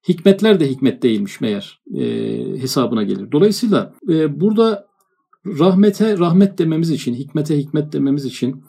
Hikmetler 0.07 0.59
de 0.59 0.69
hikmet 0.69 1.03
değilmiş 1.03 1.41
meğer 1.41 1.81
e, 1.95 2.03
hesabına 2.61 3.03
gelir. 3.03 3.31
Dolayısıyla 3.31 3.93
e, 4.09 4.41
burada 4.41 4.87
rahmete 5.45 6.17
rahmet 6.17 6.57
dememiz 6.57 6.91
için, 6.91 7.13
hikmete 7.13 7.57
hikmet 7.57 7.93
dememiz 7.93 8.25
için, 8.25 8.63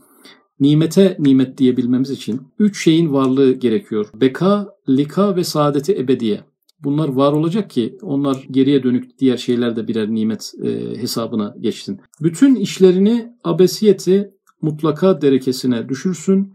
nimete 0.60 1.16
nimet 1.18 1.58
diyebilmemiz 1.58 2.10
için 2.10 2.42
üç 2.58 2.84
şeyin 2.84 3.12
varlığı 3.12 3.52
gerekiyor. 3.52 4.06
Beka, 4.14 4.68
lika 4.88 5.36
ve 5.36 5.44
saadeti 5.44 5.98
ebediye. 5.98 6.40
Bunlar 6.84 7.08
var 7.08 7.32
olacak 7.32 7.70
ki 7.70 7.98
onlar 8.02 8.46
geriye 8.50 8.82
dönük 8.82 9.18
diğer 9.18 9.36
şeyler 9.36 9.76
de 9.76 9.88
birer 9.88 10.08
nimet 10.08 10.52
e, 10.62 10.68
hesabına 11.02 11.54
geçsin. 11.60 12.00
Bütün 12.22 12.54
işlerini 12.54 13.32
abesiyeti 13.44 14.30
mutlaka 14.62 15.20
derekesine 15.20 15.88
düşürsün 15.88 16.54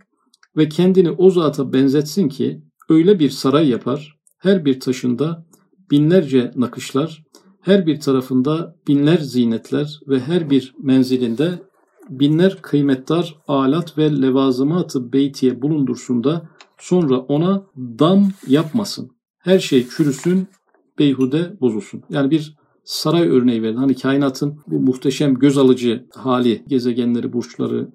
ve 0.57 0.69
kendini 0.69 1.11
o 1.11 1.29
zata 1.29 1.73
benzetsin 1.73 2.29
ki 2.29 2.61
öyle 2.89 3.19
bir 3.19 3.29
saray 3.29 3.69
yapar, 3.69 4.18
her 4.39 4.65
bir 4.65 4.79
taşında 4.79 5.45
binlerce 5.91 6.51
nakışlar, 6.55 7.23
her 7.61 7.85
bir 7.85 7.99
tarafında 7.99 8.75
binler 8.87 9.17
zinetler 9.17 9.99
ve 10.07 10.19
her 10.19 10.49
bir 10.49 10.75
menzilinde 10.79 11.61
binler 12.09 12.61
kıymetdar 12.61 13.35
alat 13.47 13.97
ve 13.97 14.21
levazımatı 14.21 15.13
beytiye 15.13 15.61
bulundursun 15.61 16.23
da 16.23 16.49
sonra 16.77 17.17
ona 17.17 17.65
dam 17.77 18.31
yapmasın. 18.47 19.11
Her 19.39 19.59
şey 19.59 19.87
çürüsün, 19.89 20.47
beyhude 20.99 21.57
bozulsun. 21.61 22.03
Yani 22.09 22.31
bir 22.31 22.55
saray 22.83 23.29
örneği 23.29 23.63
verin. 23.63 23.77
Hani 23.77 23.95
kainatın 23.95 24.59
bu 24.67 24.79
muhteşem 24.79 25.35
göz 25.35 25.57
alıcı 25.57 26.05
hali, 26.13 26.63
gezegenleri, 26.67 27.33
burçları, 27.33 27.89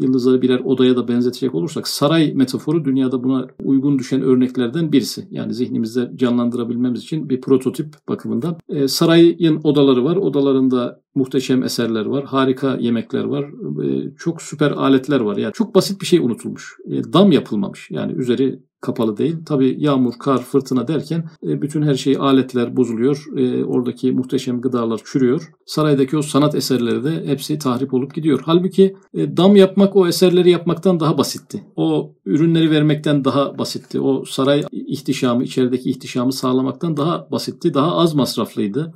yıldızları 0.00 0.42
birer 0.42 0.60
odaya 0.60 0.96
da 0.96 1.08
benzetecek 1.08 1.54
olursak 1.54 1.88
saray 1.88 2.32
metaforu 2.34 2.84
dünyada 2.84 3.24
buna 3.24 3.46
uygun 3.64 3.98
düşen 3.98 4.22
örneklerden 4.22 4.92
birisi. 4.92 5.28
Yani 5.30 5.54
zihnimizde 5.54 6.10
canlandırabilmemiz 6.14 7.02
için 7.02 7.30
bir 7.30 7.40
prototip 7.40 7.94
bakımından. 8.08 8.56
E, 8.68 8.88
sarayın 8.88 9.60
odaları 9.64 10.04
var. 10.04 10.16
Odalarında 10.16 11.00
muhteşem 11.14 11.62
eserler 11.62 12.06
var. 12.06 12.24
Harika 12.24 12.76
yemekler 12.80 13.24
var. 13.24 13.44
E, 13.84 14.14
çok 14.18 14.42
süper 14.42 14.70
aletler 14.70 15.20
var. 15.20 15.36
Yani 15.36 15.52
çok 15.52 15.74
basit 15.74 16.00
bir 16.00 16.06
şey 16.06 16.18
unutulmuş. 16.18 16.76
E, 16.86 17.12
dam 17.12 17.32
yapılmamış. 17.32 17.90
Yani 17.90 18.12
üzeri 18.12 18.60
kapalı 18.80 19.16
değil. 19.16 19.36
Tabi 19.46 19.76
yağmur, 19.78 20.12
kar, 20.18 20.42
fırtına 20.42 20.88
derken 20.88 21.30
e, 21.42 21.62
bütün 21.62 21.82
her 21.82 21.94
şey 21.94 22.16
aletler 22.20 22.76
bozuluyor. 22.76 23.24
E, 23.36 23.64
oradaki 23.64 24.12
muhteşem 24.12 24.60
gıdalar 24.60 25.00
çürüyor. 25.04 25.52
Saraydaki 25.66 26.16
o 26.16 26.22
sanat 26.22 26.54
eserleri 26.54 27.04
de 27.04 27.26
hepsi 27.26 27.58
tahrip 27.58 27.94
olup 27.94 28.14
gidiyor. 28.14 28.42
Halbuki 28.44 28.96
e, 29.14 29.36
dam 29.36 29.56
yapmak 29.56 29.96
o 29.96 30.08
eserleri 30.08 30.50
yapmaktan 30.50 31.00
daha 31.00 31.18
basitti. 31.18 31.64
O 31.76 32.14
ürünleri 32.24 32.70
vermekten 32.70 33.24
daha 33.24 33.58
basitti. 33.58 34.00
O 34.00 34.24
saray 34.24 34.64
ihtişamı, 34.72 35.44
içerideki 35.44 35.90
ihtişamı 35.90 36.32
sağlamaktan 36.32 36.96
daha 36.96 37.28
basitti. 37.30 37.74
Daha 37.74 37.96
az 37.96 38.14
masraflıydı. 38.14 38.94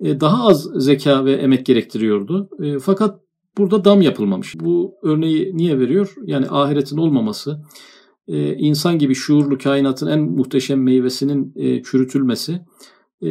Daha 0.00 0.48
az 0.48 0.68
zeka 0.76 1.24
ve 1.24 1.32
emek 1.32 1.66
gerektiriyordu. 1.66 2.48
Fakat 2.80 3.20
burada 3.58 3.84
dam 3.84 4.02
yapılmamış. 4.02 4.60
Bu 4.60 4.94
örneği 5.02 5.56
niye 5.56 5.78
veriyor? 5.78 6.14
Yani 6.24 6.46
ahiretin 6.50 6.96
olmaması, 6.96 7.62
e, 8.28 8.54
insan 8.54 8.98
gibi 8.98 9.14
şuurlu 9.14 9.58
kainatın 9.58 10.06
en 10.06 10.20
muhteşem 10.20 10.82
meyvesinin 10.82 11.52
e, 11.56 11.82
çürütülmesi. 11.82 12.60
E, 13.22 13.30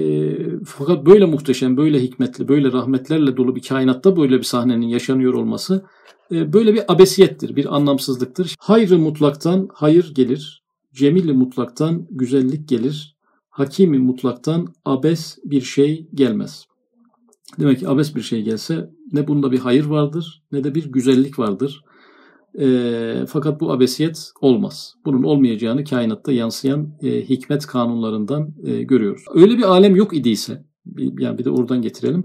fakat 0.66 1.06
böyle 1.06 1.26
muhteşem, 1.26 1.78
böyle 1.78 2.02
hikmetli, 2.02 2.48
böyle 2.48 2.72
rahmetlerle 2.72 3.38
dolu 3.38 3.56
bir 3.56 3.62
kainatta 3.62 4.18
böyle 4.18 4.38
bir 4.38 4.44
sahnenin 4.44 4.88
yaşanıyor 4.88 5.34
olması 5.34 5.86
e, 6.32 6.54
böyle 6.54 6.74
bir 6.74 6.94
abesiyettir, 6.94 7.56
bir 7.56 7.76
anlamsızlıktır. 7.76 8.56
Hayrı 8.60 9.00
mutlaktan 9.00 9.70
hayır 9.74 10.14
gelir, 10.16 10.64
cemili 10.94 11.34
mutlaktan 11.34 12.08
güzellik 12.12 12.70
gelir, 12.70 13.16
hakimi 13.50 14.00
mutlaktan 14.00 14.68
abes 14.86 15.38
bir 15.46 15.62
şey 15.62 16.08
gelmez. 16.14 16.66
Demek 17.60 17.80
ki 17.80 17.88
abes 17.88 18.16
bir 18.16 18.22
şey 18.22 18.42
gelse 18.42 18.90
ne 19.14 19.28
bunda 19.28 19.52
bir 19.52 19.60
hayır 19.60 19.86
vardır 19.86 20.44
ne 20.52 20.64
de 20.64 20.76
bir 20.76 20.92
güzellik 20.92 21.40
vardır. 21.40 21.82
E, 22.62 23.26
fakat 23.28 23.62
bu 23.62 23.72
abesiyet 23.72 24.32
olmaz. 24.42 24.94
Bunun 25.06 25.24
olmayacağını 25.24 25.84
kainatta 25.84 26.32
yansıyan 26.32 26.94
e, 27.04 27.22
hikmet 27.22 27.66
kanunlarından 27.66 28.54
e, 28.64 28.84
görüyoruz. 28.84 29.24
Öyle 29.34 29.58
bir 29.58 29.64
alem 29.64 29.96
yok 29.96 30.18
idiyse, 30.18 30.66
yani 30.98 31.38
bir 31.38 31.46
de 31.46 31.50
oradan 31.50 31.82
getirelim. 31.82 32.24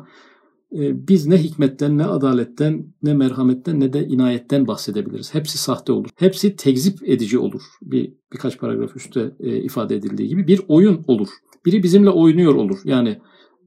E, 0.72 1.08
biz 1.08 1.26
ne 1.26 1.38
hikmetten, 1.38 1.98
ne 1.98 2.04
adaletten, 2.04 2.86
ne 3.02 3.14
merhametten, 3.14 3.80
ne 3.80 3.92
de 3.92 4.06
inayetten 4.06 4.66
bahsedebiliriz. 4.66 5.34
Hepsi 5.34 5.58
sahte 5.58 5.92
olur. 5.92 6.10
Hepsi 6.16 6.56
tekzip 6.56 7.08
edici 7.08 7.38
olur. 7.38 7.62
Bir 7.82 8.12
birkaç 8.32 8.58
paragraf 8.58 8.96
üstte 8.96 9.30
e, 9.40 9.56
ifade 9.56 9.96
edildiği 9.96 10.28
gibi 10.28 10.46
bir 10.46 10.60
oyun 10.68 11.04
olur. 11.06 11.28
Biri 11.66 11.82
bizimle 11.82 12.10
oynuyor 12.10 12.54
olur. 12.54 12.78
Yani 12.84 13.18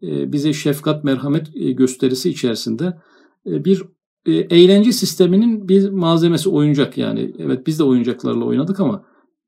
e, 0.03 0.31
bize 0.31 0.53
şefkat, 0.53 1.03
merhamet 1.03 1.55
e, 1.55 1.71
gösterisi 1.71 2.29
içerisinde 2.29 2.97
bir 3.45 3.83
e, 4.25 4.33
eğlence 4.33 4.91
sisteminin 4.91 5.69
bir 5.69 5.89
malzemesi 5.89 6.49
oyuncak 6.49 6.97
yani. 6.97 7.33
Evet 7.39 7.67
biz 7.67 7.79
de 7.79 7.83
oyuncaklarla 7.83 8.45
oynadık 8.45 8.79
ama 8.79 9.05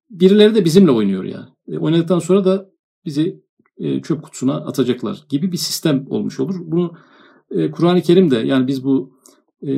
birileri 0.09 0.55
de 0.55 0.65
bizimle 0.65 0.91
oynuyor 0.91 1.23
yani. 1.23 1.47
E, 1.67 1.77
oynadıktan 1.77 2.19
sonra 2.19 2.45
da 2.45 2.69
bizi 3.05 3.41
e, 3.77 4.01
çöp 4.01 4.23
kutusuna 4.23 4.55
atacaklar 4.55 5.25
gibi 5.29 5.51
bir 5.51 5.57
sistem 5.57 6.05
olmuş 6.09 6.39
olur. 6.39 6.55
Bunu 6.59 6.93
e, 7.51 7.71
Kur'an-ı 7.71 8.01
Kerim'de 8.01 8.35
yani 8.35 8.67
biz 8.67 8.83
bu 8.83 9.17
e, 9.67 9.71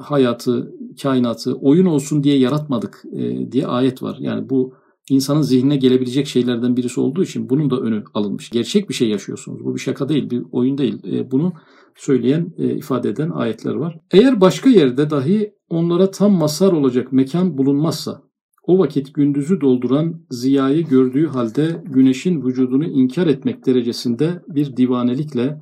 hayatı, 0.00 0.72
kainatı 1.02 1.54
oyun 1.54 1.86
olsun 1.86 2.24
diye 2.24 2.38
yaratmadık 2.38 3.04
e, 3.12 3.52
diye 3.52 3.66
ayet 3.66 4.02
var. 4.02 4.16
Yani 4.20 4.50
bu 4.50 4.74
insanın 5.10 5.42
zihnine 5.42 5.76
gelebilecek 5.76 6.26
şeylerden 6.26 6.76
birisi 6.76 7.00
olduğu 7.00 7.22
için 7.22 7.50
bunun 7.50 7.70
da 7.70 7.80
önü 7.80 8.04
alınmış. 8.14 8.50
Gerçek 8.50 8.88
bir 8.88 8.94
şey 8.94 9.08
yaşıyorsunuz. 9.08 9.64
Bu 9.64 9.74
bir 9.74 9.80
şaka 9.80 10.08
değil, 10.08 10.30
bir 10.30 10.42
oyun 10.52 10.78
değil. 10.78 11.12
E, 11.12 11.30
bunu 11.30 11.52
söyleyen, 11.96 12.54
e, 12.58 12.76
ifade 12.76 13.08
eden 13.08 13.30
ayetler 13.30 13.74
var. 13.74 13.98
Eğer 14.10 14.40
başka 14.40 14.70
yerde 14.70 15.10
dahi 15.10 15.52
onlara 15.68 16.10
tam 16.10 16.32
masar 16.32 16.72
olacak 16.72 17.12
mekan 17.12 17.58
bulunmazsa, 17.58 18.22
o 18.66 18.78
vakit 18.78 19.14
gündüzü 19.14 19.60
dolduran 19.60 20.26
ziyayı 20.30 20.86
gördüğü 20.86 21.26
halde 21.26 21.82
güneşin 21.84 22.42
vücudunu 22.42 22.84
inkar 22.84 23.26
etmek 23.26 23.66
derecesinde 23.66 24.42
bir 24.48 24.76
divanelikle 24.76 25.60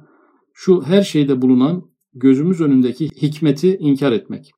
şu 0.52 0.83
her 0.83 1.02
şeyde 1.02 1.42
bulunan 1.42 1.85
gözümüz 2.14 2.61
önündeki 2.61 3.09
hikmeti 3.22 3.76
inkar 3.76 4.12
etmek. 4.12 4.50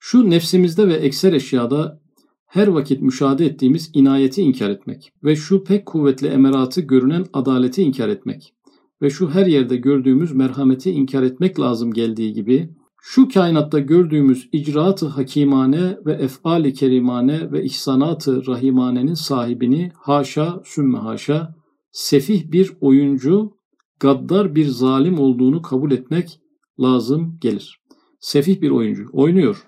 Şu 0.00 0.30
nefsimizde 0.30 0.88
ve 0.88 0.94
ekser 0.94 1.32
eşyada 1.32 2.00
her 2.48 2.68
vakit 2.68 3.02
müşahede 3.02 3.46
ettiğimiz 3.46 3.90
inayeti 3.94 4.42
inkar 4.42 4.70
etmek 4.70 5.12
ve 5.24 5.36
şu 5.36 5.64
pek 5.64 5.86
kuvvetli 5.86 6.26
emeratı 6.26 6.80
görünen 6.80 7.26
adaleti 7.32 7.82
inkar 7.82 8.08
etmek 8.08 8.54
ve 9.02 9.10
şu 9.10 9.30
her 9.30 9.46
yerde 9.46 9.76
gördüğümüz 9.76 10.32
merhameti 10.32 10.90
inkar 10.90 11.22
etmek 11.22 11.60
lazım 11.60 11.92
geldiği 11.92 12.32
gibi 12.32 12.70
şu 13.02 13.28
kainatta 13.28 13.78
gördüğümüz 13.78 14.48
icraatı 14.52 15.06
hakimane 15.06 15.98
ve 16.06 16.12
efali 16.12 16.74
kerimane 16.74 17.52
ve 17.52 17.64
ihsanatı 17.64 18.46
rahimanenin 18.46 19.14
sahibini 19.14 19.92
haşa 19.94 20.62
sümme 20.64 20.98
haşa 20.98 21.54
sefih 21.92 22.52
bir 22.52 22.72
oyuncu, 22.80 23.52
gaddar 24.00 24.54
bir 24.54 24.66
zalim 24.66 25.18
olduğunu 25.18 25.62
kabul 25.62 25.92
etmek 25.92 26.40
lazım 26.80 27.38
gelir. 27.40 27.80
Sefih 28.20 28.60
bir 28.60 28.70
oyuncu. 28.70 29.06
Oynuyor. 29.12 29.66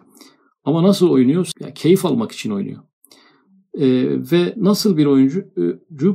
Ama 0.65 0.83
nasıl 0.83 1.09
oynuyor? 1.09 1.51
Yani 1.61 1.75
keyif 1.75 2.07
almak 2.07 2.33
için 2.33 2.51
oynuyor. 2.51 2.83
Ee, 3.75 4.07
ve 4.33 4.55
nasıl 4.57 4.97
bir 4.97 5.07
oyuncu? 5.07 5.45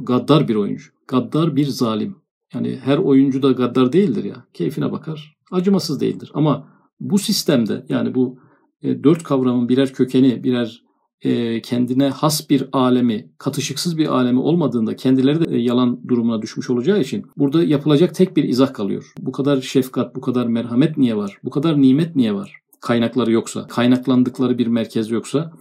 Gaddar 0.03 0.47
bir 0.47 0.55
oyuncu. 0.55 0.91
Gaddar 1.08 1.55
bir 1.55 1.65
zalim. 1.65 2.15
Yani 2.53 2.79
her 2.84 2.97
oyuncu 2.97 3.43
da 3.43 3.51
gaddar 3.51 3.93
değildir 3.93 4.23
ya. 4.23 4.45
Keyfine 4.53 4.91
bakar. 4.91 5.38
Acımasız 5.51 6.01
değildir. 6.01 6.31
Ama 6.34 6.67
bu 6.99 7.19
sistemde 7.19 7.86
yani 7.89 8.15
bu 8.15 8.39
e, 8.81 9.03
dört 9.03 9.23
kavramın 9.23 9.69
birer 9.69 9.93
kökeni, 9.93 10.43
birer 10.43 10.86
e, 11.21 11.62
kendine 11.62 12.10
has 12.10 12.49
bir 12.49 12.69
alemi, 12.71 13.31
katışıksız 13.38 13.97
bir 13.97 14.08
alemi 14.08 14.39
olmadığında 14.39 14.95
kendileri 14.95 15.45
de 15.45 15.55
e, 15.55 15.62
yalan 15.62 16.08
durumuna 16.08 16.41
düşmüş 16.41 16.69
olacağı 16.69 17.01
için 17.01 17.25
burada 17.38 17.63
yapılacak 17.63 18.15
tek 18.15 18.38
bir 18.38 18.43
izah 18.43 18.73
kalıyor. 18.73 19.13
Bu 19.19 19.31
kadar 19.31 19.62
şefkat, 19.62 20.15
bu 20.15 20.21
kadar 20.21 20.47
merhamet 20.47 20.97
niye 20.97 21.17
var? 21.17 21.38
Bu 21.43 21.49
kadar 21.49 21.81
nimet 21.81 22.15
niye 22.15 22.34
var? 22.34 22.60
Kaynakları 22.86 23.32
yoksa, 23.32 23.67
kaynaklandıkları 23.67 24.58
bir 24.58 24.67
merkez 24.67 25.12
yoksa 25.12 25.52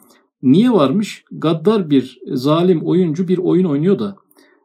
niye 0.43 0.71
varmış? 0.71 1.25
Gaddar 1.33 1.91
bir 1.91 2.21
zalim 2.33 2.83
oyuncu 2.83 3.29
bir 3.29 3.39
oyun 3.39 3.65
oynuyor 3.65 3.99
da 3.99 4.17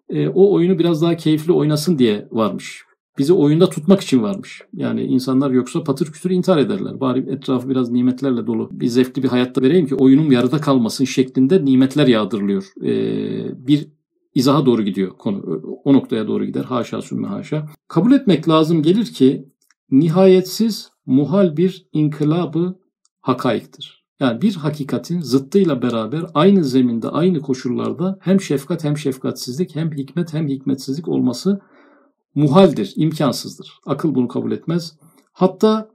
e, 0.09 0.27
o 0.27 0.53
oyunu 0.53 0.79
biraz 0.79 1.01
daha 1.01 1.17
keyifli 1.17 1.51
oynasın 1.51 1.99
diye 1.99 2.27
varmış 2.31 2.83
bizi 3.19 3.33
oyunda 3.33 3.69
tutmak 3.69 4.01
için 4.01 4.23
varmış. 4.23 4.61
Yani 4.73 5.03
insanlar 5.03 5.51
yoksa 5.51 5.83
patır 5.83 6.11
kütür 6.11 6.29
intihar 6.29 6.57
ederler. 6.57 6.99
Bari 6.99 7.19
etrafı 7.19 7.69
biraz 7.69 7.91
nimetlerle 7.91 8.47
dolu 8.47 8.69
bir 8.71 8.87
zevkli 8.87 9.23
bir 9.23 9.27
hayatta 9.27 9.61
vereyim 9.61 9.87
ki 9.87 9.95
oyunum 9.95 10.31
yarıda 10.31 10.57
kalmasın 10.57 11.05
şeklinde 11.05 11.65
nimetler 11.65 12.07
yağdırılıyor. 12.07 12.65
Ee, 12.83 13.67
bir 13.67 13.87
izaha 14.35 14.65
doğru 14.65 14.81
gidiyor 14.81 15.11
konu. 15.17 15.61
O 15.83 15.93
noktaya 15.93 16.27
doğru 16.27 16.45
gider. 16.45 16.63
Haşa 16.63 17.01
sümme 17.01 17.27
haşa. 17.27 17.69
Kabul 17.87 18.11
etmek 18.11 18.49
lazım 18.49 18.83
gelir 18.83 19.05
ki 19.05 19.45
nihayetsiz 19.91 20.91
muhal 21.09 21.57
bir 21.57 21.87
inkılabı 21.91 22.79
hakaiktir. 23.21 24.05
Yani 24.19 24.41
bir 24.41 24.55
hakikatin 24.55 25.21
zıttıyla 25.21 25.81
beraber 25.81 26.25
aynı 26.33 26.63
zeminde, 26.63 27.09
aynı 27.09 27.41
koşullarda 27.41 28.17
hem 28.21 28.41
şefkat 28.41 28.83
hem 28.83 28.97
şefkatsizlik, 28.97 29.75
hem 29.75 29.91
hikmet 29.91 30.33
hem 30.33 30.47
hikmetsizlik 30.47 31.07
olması 31.07 31.61
muhaldir, 32.35 32.93
imkansızdır. 32.95 33.79
Akıl 33.85 34.15
bunu 34.15 34.27
kabul 34.27 34.51
etmez. 34.51 34.97
Hatta 35.33 35.89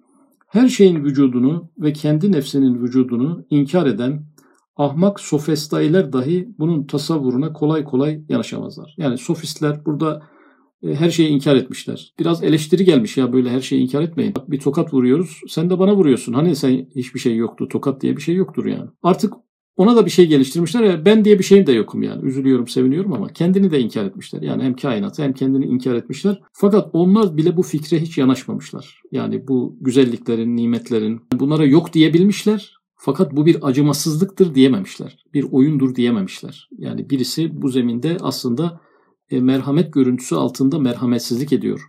her 0.49 0.69
şeyin 0.69 1.05
vücudunu 1.05 1.71
ve 1.79 1.93
kendi 1.93 2.33
nefsinin 2.33 2.83
vücudunu 2.83 3.47
inkar 3.51 3.87
eden 3.87 4.27
ahmak 4.77 5.21
sofistailer 5.21 6.13
dahi 6.13 6.55
bunun 6.59 6.85
tasavvuruna 6.87 7.53
kolay 7.53 7.85
kolay 7.85 8.25
yanaşamazlar. 8.29 8.95
Yani 8.99 9.19
sofistler 9.19 9.85
burada 9.87 10.23
her 10.93 11.11
şeyi 11.11 11.29
inkar 11.29 11.57
etmişler. 11.57 12.15
Biraz 12.19 12.45
eleştiri 12.45 12.85
gelmiş 12.85 13.17
ya 13.17 13.33
böyle 13.33 13.51
her 13.51 13.61
şeyi 13.61 13.83
inkar 13.83 14.03
etmeyin. 14.03 14.35
Bak 14.35 14.51
bir 14.51 14.61
tokat 14.61 14.95
vuruyoruz 14.95 15.41
sen 15.49 15.71
de 15.71 15.79
bana 15.79 15.97
vuruyorsun. 15.97 16.33
Hani 16.33 16.57
sen 16.57 16.87
hiçbir 16.97 17.21
şey 17.21 17.37
yoktu. 17.37 17.69
Tokat 17.69 18.03
diye 18.03 18.17
bir 18.17 18.23
şey 18.23 18.35
yoktur 18.35 18.67
yani. 18.67 18.91
Artık 19.03 19.35
ona 19.77 19.97
da 19.97 20.07
bir 20.07 20.11
şey 20.11 20.27
geliştirmişler. 20.27 20.83
Ya 20.83 21.05
ben 21.05 21.25
diye 21.25 21.39
bir 21.39 21.45
şeyim 21.45 21.67
de 21.67 21.73
yokum 21.73 22.03
yani. 22.03 22.27
Üzülüyorum, 22.27 22.69
seviniyorum 22.69 23.13
ama 23.13 23.29
kendini 23.29 23.71
de 23.71 23.81
inkar 23.81 24.05
etmişler. 24.05 24.43
Yani 24.43 24.63
hem 24.63 24.77
kainatı 24.77 25.23
hem 25.23 25.33
kendini 25.33 25.65
inkar 25.65 25.95
etmişler. 25.95 26.41
Fakat 26.53 26.91
onlar 26.93 27.37
bile 27.37 27.57
bu 27.57 27.63
fikre 27.63 28.01
hiç 28.01 28.19
yanaşmamışlar. 28.19 29.01
Yani 29.13 29.49
bu 29.49 29.77
güzelliklerin, 29.81 30.57
nimetlerin 30.57 31.21
bunlara 31.33 31.65
yok 31.65 31.93
diyebilmişler. 31.93 32.75
Fakat 32.97 33.37
bu 33.37 33.47
bir 33.47 33.69
acımasızlıktır 33.69 34.55
diyememişler. 34.55 35.25
Bir 35.35 35.47
oyundur 35.53 35.95
diyememişler. 35.95 36.69
Yani 36.79 37.11
birisi 37.11 37.63
bu 37.63 37.69
zeminde 37.69 38.17
aslında 38.21 38.65
e, 38.65 38.81
merhamet 39.41 39.93
görüntüsü 39.93 40.35
altında 40.35 40.79
merhametsizlik 40.79 41.53
ediyor. 41.53 41.81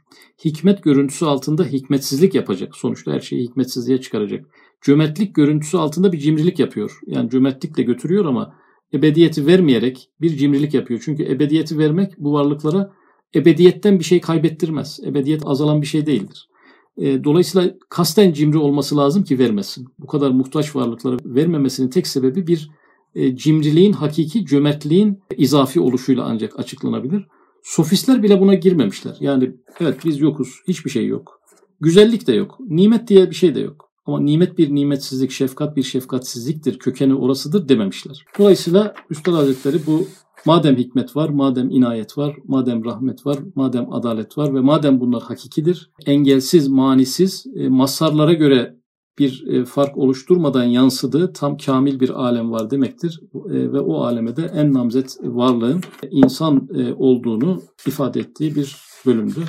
Hikmet 0.45 0.83
görüntüsü 0.83 1.25
altında 1.25 1.63
hikmetsizlik 1.63 2.35
yapacak. 2.35 2.75
Sonuçta 2.75 3.11
her 3.13 3.19
şeyi 3.19 3.43
hikmetsizliğe 3.43 4.01
çıkaracak 4.01 4.45
cömertlik 4.85 5.35
görüntüsü 5.35 5.77
altında 5.77 6.11
bir 6.11 6.17
cimrilik 6.17 6.59
yapıyor. 6.59 6.99
Yani 7.07 7.29
cömertlikle 7.29 7.83
götürüyor 7.83 8.25
ama 8.25 8.55
ebediyeti 8.93 9.47
vermeyerek 9.47 10.09
bir 10.21 10.37
cimrilik 10.37 10.73
yapıyor. 10.73 11.01
Çünkü 11.05 11.23
ebediyeti 11.23 11.77
vermek 11.77 12.13
bu 12.17 12.33
varlıklara 12.33 12.91
ebediyetten 13.35 13.99
bir 13.99 14.03
şey 14.03 14.21
kaybettirmez. 14.21 14.99
Ebediyet 15.05 15.41
azalan 15.45 15.81
bir 15.81 15.87
şey 15.87 16.05
değildir. 16.05 16.49
E, 16.97 17.23
dolayısıyla 17.23 17.73
kasten 17.89 18.33
cimri 18.33 18.57
olması 18.57 18.97
lazım 18.97 19.23
ki 19.23 19.39
vermesin. 19.39 19.87
Bu 19.99 20.07
kadar 20.07 20.31
muhtaç 20.31 20.75
varlıklara 20.75 21.17
vermemesinin 21.25 21.89
tek 21.89 22.07
sebebi 22.07 22.47
bir 22.47 22.69
e, 23.15 23.35
cimriliğin 23.35 23.93
hakiki 23.93 24.45
cömertliğin 24.45 25.19
izafi 25.37 25.79
oluşuyla 25.79 26.23
ancak 26.23 26.59
açıklanabilir. 26.59 27.27
Sofistler 27.65 28.23
bile 28.23 28.41
buna 28.41 28.53
girmemişler. 28.53 29.17
Yani 29.19 29.51
evet 29.79 29.99
biz 30.05 30.21
yokuz, 30.21 30.61
hiçbir 30.67 30.89
şey 30.89 31.07
yok. 31.07 31.41
Güzellik 31.79 32.27
de 32.27 32.33
yok, 32.33 32.57
nimet 32.59 33.07
diye 33.07 33.29
bir 33.29 33.35
şey 33.35 33.55
de 33.55 33.59
yok. 33.59 33.89
Ama 34.05 34.19
nimet 34.19 34.57
bir 34.57 34.75
nimetsizlik, 34.75 35.31
şefkat 35.31 35.75
bir 35.75 35.83
şefkatsizliktir, 35.83 36.79
kökeni 36.79 37.15
orasıdır 37.15 37.69
dememişler. 37.69 38.25
Dolayısıyla 38.39 38.93
Üstad 39.09 39.33
Hazretleri 39.33 39.77
bu 39.87 40.07
madem 40.45 40.75
hikmet 40.75 41.15
var, 41.15 41.29
madem 41.29 41.69
inayet 41.69 42.17
var, 42.17 42.35
madem 42.47 42.85
rahmet 42.85 43.25
var, 43.25 43.39
madem 43.55 43.93
adalet 43.93 44.37
var 44.37 44.53
ve 44.55 44.59
madem 44.59 44.99
bunlar 44.99 45.23
hakikidir, 45.23 45.91
engelsiz, 46.05 46.67
manisiz, 46.67 47.45
e, 47.55 47.69
masarlara 47.69 48.33
göre 48.33 48.75
bir 49.19 49.47
e, 49.47 49.65
fark 49.65 49.97
oluşturmadan 49.97 50.63
yansıdığı 50.63 51.33
tam 51.33 51.57
kamil 51.57 51.99
bir 51.99 52.09
alem 52.09 52.51
var 52.51 52.71
demektir. 52.71 53.19
E, 53.49 53.73
ve 53.73 53.79
o 53.79 54.01
aleme 54.01 54.35
de 54.35 54.51
en 54.53 54.73
namzet 54.73 55.17
varlığın 55.23 55.81
insan 56.11 56.67
olduğunu 56.97 57.61
ifade 57.87 58.19
ettiği 58.19 58.55
bir 58.55 58.75
bölümdü. 59.05 59.41